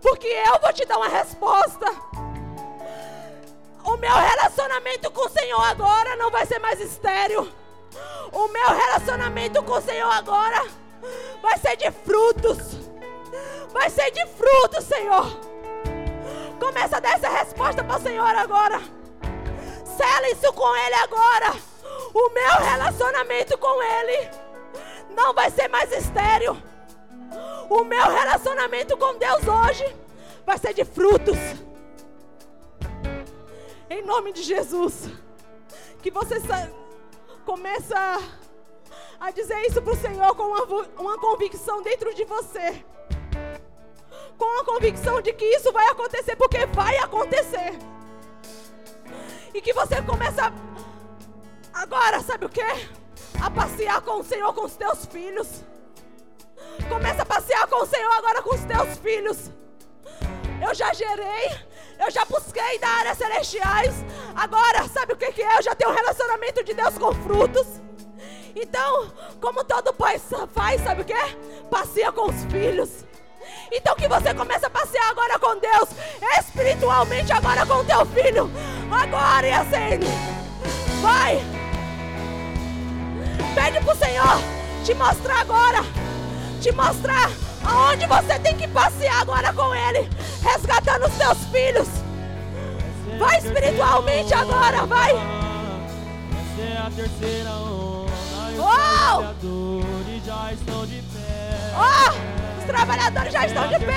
[0.00, 1.86] Porque eu vou te dar uma resposta.
[3.84, 7.50] O meu relacionamento com o Senhor agora não vai ser mais estéreo.
[8.32, 10.66] O meu relacionamento com o Senhor agora
[11.40, 12.58] vai ser de frutos.
[13.72, 15.51] Vai ser de frutos, Senhor.
[16.62, 18.80] Começa a dar essa resposta para o Senhor agora.
[19.96, 21.56] Sela isso com Ele agora.
[22.14, 24.30] O meu relacionamento com Ele
[25.10, 26.56] não vai ser mais estéreo.
[27.68, 29.96] O meu relacionamento com Deus hoje
[30.46, 31.36] vai ser de frutos.
[33.90, 35.08] Em nome de Jesus.
[36.00, 36.36] Que você
[37.44, 38.20] começa
[39.18, 40.64] a dizer isso para o Senhor com uma,
[40.96, 42.84] uma convicção dentro de você.
[44.42, 47.78] Com a convicção de que isso vai acontecer, porque vai acontecer.
[49.54, 50.52] E que você começa
[51.72, 52.60] agora, sabe o que?
[53.40, 55.64] A passear com o Senhor com os teus filhos.
[56.88, 59.48] Começa a passear com o Senhor agora com os teus filhos.
[60.60, 61.56] Eu já gerei,
[62.04, 63.94] eu já busquei da área celestiais.
[64.34, 65.58] Agora, sabe o que, que é?
[65.58, 67.80] Eu já tenho um relacionamento de Deus com frutos.
[68.56, 70.20] Então, como todo pai
[70.52, 71.14] faz, sabe o que?
[71.70, 73.04] Passeia com os filhos.
[73.72, 75.88] Então que você comece a passear agora com Deus,
[76.38, 78.50] espiritualmente agora com teu filho.
[78.90, 80.00] Agora e assim.
[81.00, 81.42] Vai.
[83.54, 84.38] Pede pro Senhor
[84.84, 85.84] te mostrar agora.
[86.60, 87.30] Te mostrar
[87.64, 90.08] aonde você tem que passear agora com Ele.
[90.42, 91.88] Resgatando os teus filhos.
[93.18, 95.12] Vai espiritualmente agora, vai.
[95.12, 98.12] Essa é a terceira onda.
[98.58, 99.32] Oh!
[100.24, 101.72] já estão de pé.
[101.76, 102.51] Oh!
[102.62, 103.92] Os trabalhadores já estão de pé.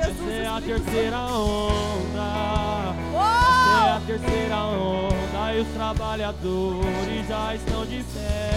[0.00, 2.94] Essa é a terceira onda.
[3.12, 5.54] Essa é a terceira onda.
[5.54, 8.48] E os trabalhadores já estão de pé.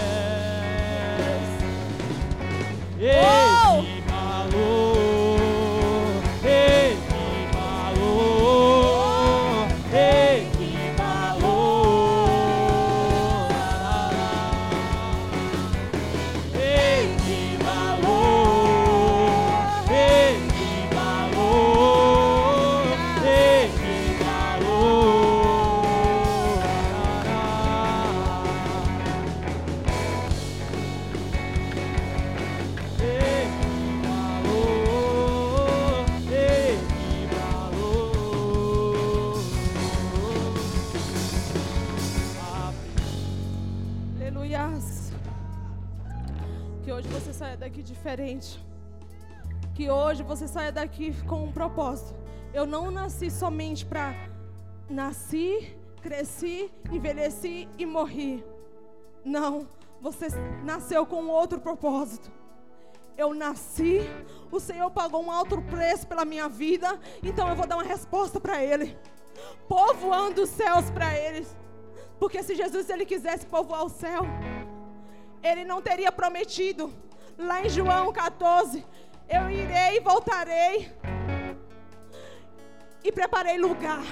[48.21, 48.63] Diferente.
[49.73, 52.15] Que hoje você saia daqui com um propósito.
[52.53, 54.13] Eu não nasci somente para
[54.89, 58.43] nasci, cresci, envelheci e morri.
[59.23, 59.67] Não,
[59.99, 60.27] você
[60.63, 62.29] nasceu com outro propósito.
[63.17, 64.01] Eu nasci,
[64.51, 68.39] o Senhor pagou um alto preço pela minha vida, então eu vou dar uma resposta
[68.39, 68.97] para Ele,
[69.67, 71.55] povoando os céus para eles.
[72.19, 74.21] Porque se Jesus ele quisesse povoar o céu,
[75.43, 76.93] Ele não teria prometido
[77.41, 78.85] lá em João 14:
[79.27, 80.91] Eu irei e voltarei
[83.03, 84.03] e preparei lugar.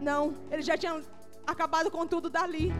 [0.00, 1.00] Não, ele já tinha
[1.46, 2.72] acabado com tudo dali.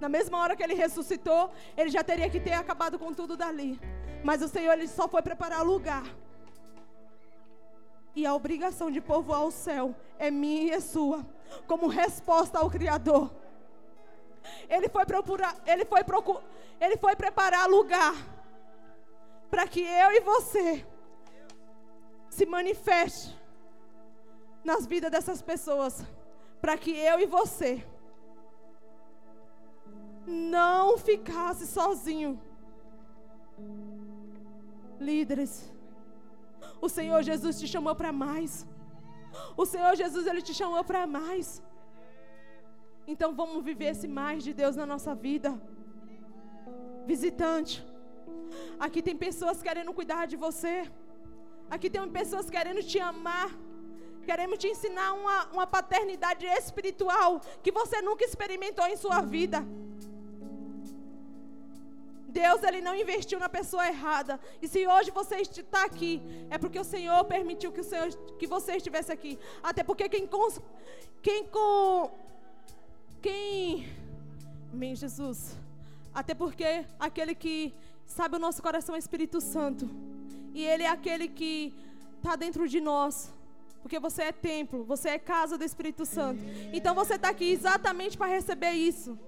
[0.00, 3.80] Na mesma hora que ele ressuscitou, ele já teria que ter acabado com tudo dali.
[4.22, 6.04] Mas o Senhor ele só foi preparar lugar.
[8.14, 11.24] E a obrigação de povoar o céu é minha e é sua,
[11.66, 13.30] como resposta ao Criador.
[14.68, 16.44] Ele foi procurar, ele foi procurar,
[16.80, 18.14] ele foi preparar lugar
[19.50, 20.86] para que eu e você
[22.30, 23.36] se manifeste
[24.64, 26.04] nas vidas dessas pessoas,
[26.60, 27.84] para que eu e você
[30.26, 32.40] não ficasse sozinho.
[35.00, 35.72] Líderes,
[36.80, 38.66] o Senhor Jesus te chamou para mais.
[39.56, 41.62] O Senhor Jesus ele te chamou para mais.
[43.12, 45.50] Então vamos viver esse mais de Deus na nossa vida.
[47.06, 47.74] Visitante.
[48.78, 50.74] Aqui tem pessoas querendo cuidar de você.
[51.70, 53.50] Aqui tem pessoas querendo te amar.
[54.28, 59.66] Queremos te ensinar uma, uma paternidade espiritual que você nunca experimentou em sua vida.
[62.28, 64.38] Deus ele não investiu na pessoa errada.
[64.60, 68.46] E se hoje você está aqui, é porque o Senhor permitiu que, o Senhor, que
[68.46, 69.38] você estivesse aqui.
[69.62, 70.28] Até porque quem
[71.22, 72.27] quem com
[73.22, 73.86] quem
[74.72, 75.56] Amém, Jesus.
[76.14, 79.88] Até porque aquele que sabe o nosso coração é Espírito Santo.
[80.52, 81.74] E ele é aquele que
[82.16, 83.32] está dentro de nós.
[83.82, 86.40] Porque você é templo, você é casa do Espírito Santo.
[86.72, 89.18] Então você está aqui exatamente para receber isso.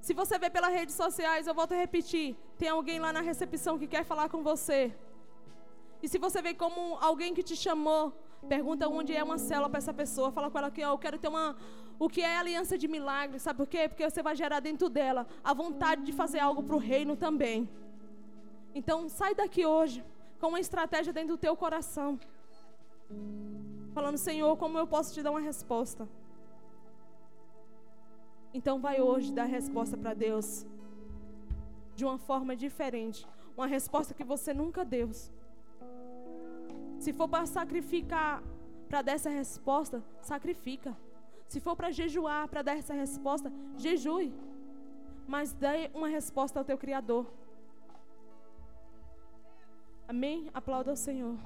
[0.00, 3.78] Se você vê pelas redes sociais, eu volto a repetir: tem alguém lá na recepção
[3.78, 4.92] que quer falar com você.
[6.02, 8.12] E se você vê como alguém que te chamou,
[8.46, 11.28] pergunta onde é uma célula para essa pessoa, fala com ela que eu quero ter
[11.28, 11.56] uma
[11.98, 13.88] o que é aliança de milagre, sabe por quê?
[13.88, 17.68] Porque você vai gerar dentro dela a vontade de fazer algo para o reino também.
[18.72, 20.04] Então, sai daqui hoje
[20.38, 22.18] com uma estratégia dentro do teu coração.
[23.92, 26.08] Falando, Senhor, como eu posso te dar uma resposta?
[28.54, 30.64] Então vai hoje dar resposta para Deus
[31.94, 33.26] de uma forma diferente,
[33.56, 35.10] uma resposta que você nunca deu.
[36.98, 38.42] Se for para sacrificar
[38.88, 40.96] para dar essa resposta, sacrifica.
[41.46, 44.32] Se for para jejuar para dar essa resposta, jejue.
[45.26, 47.26] Mas dê uma resposta ao teu Criador.
[50.06, 50.50] Amém?
[50.54, 51.36] Aplauda o Senhor.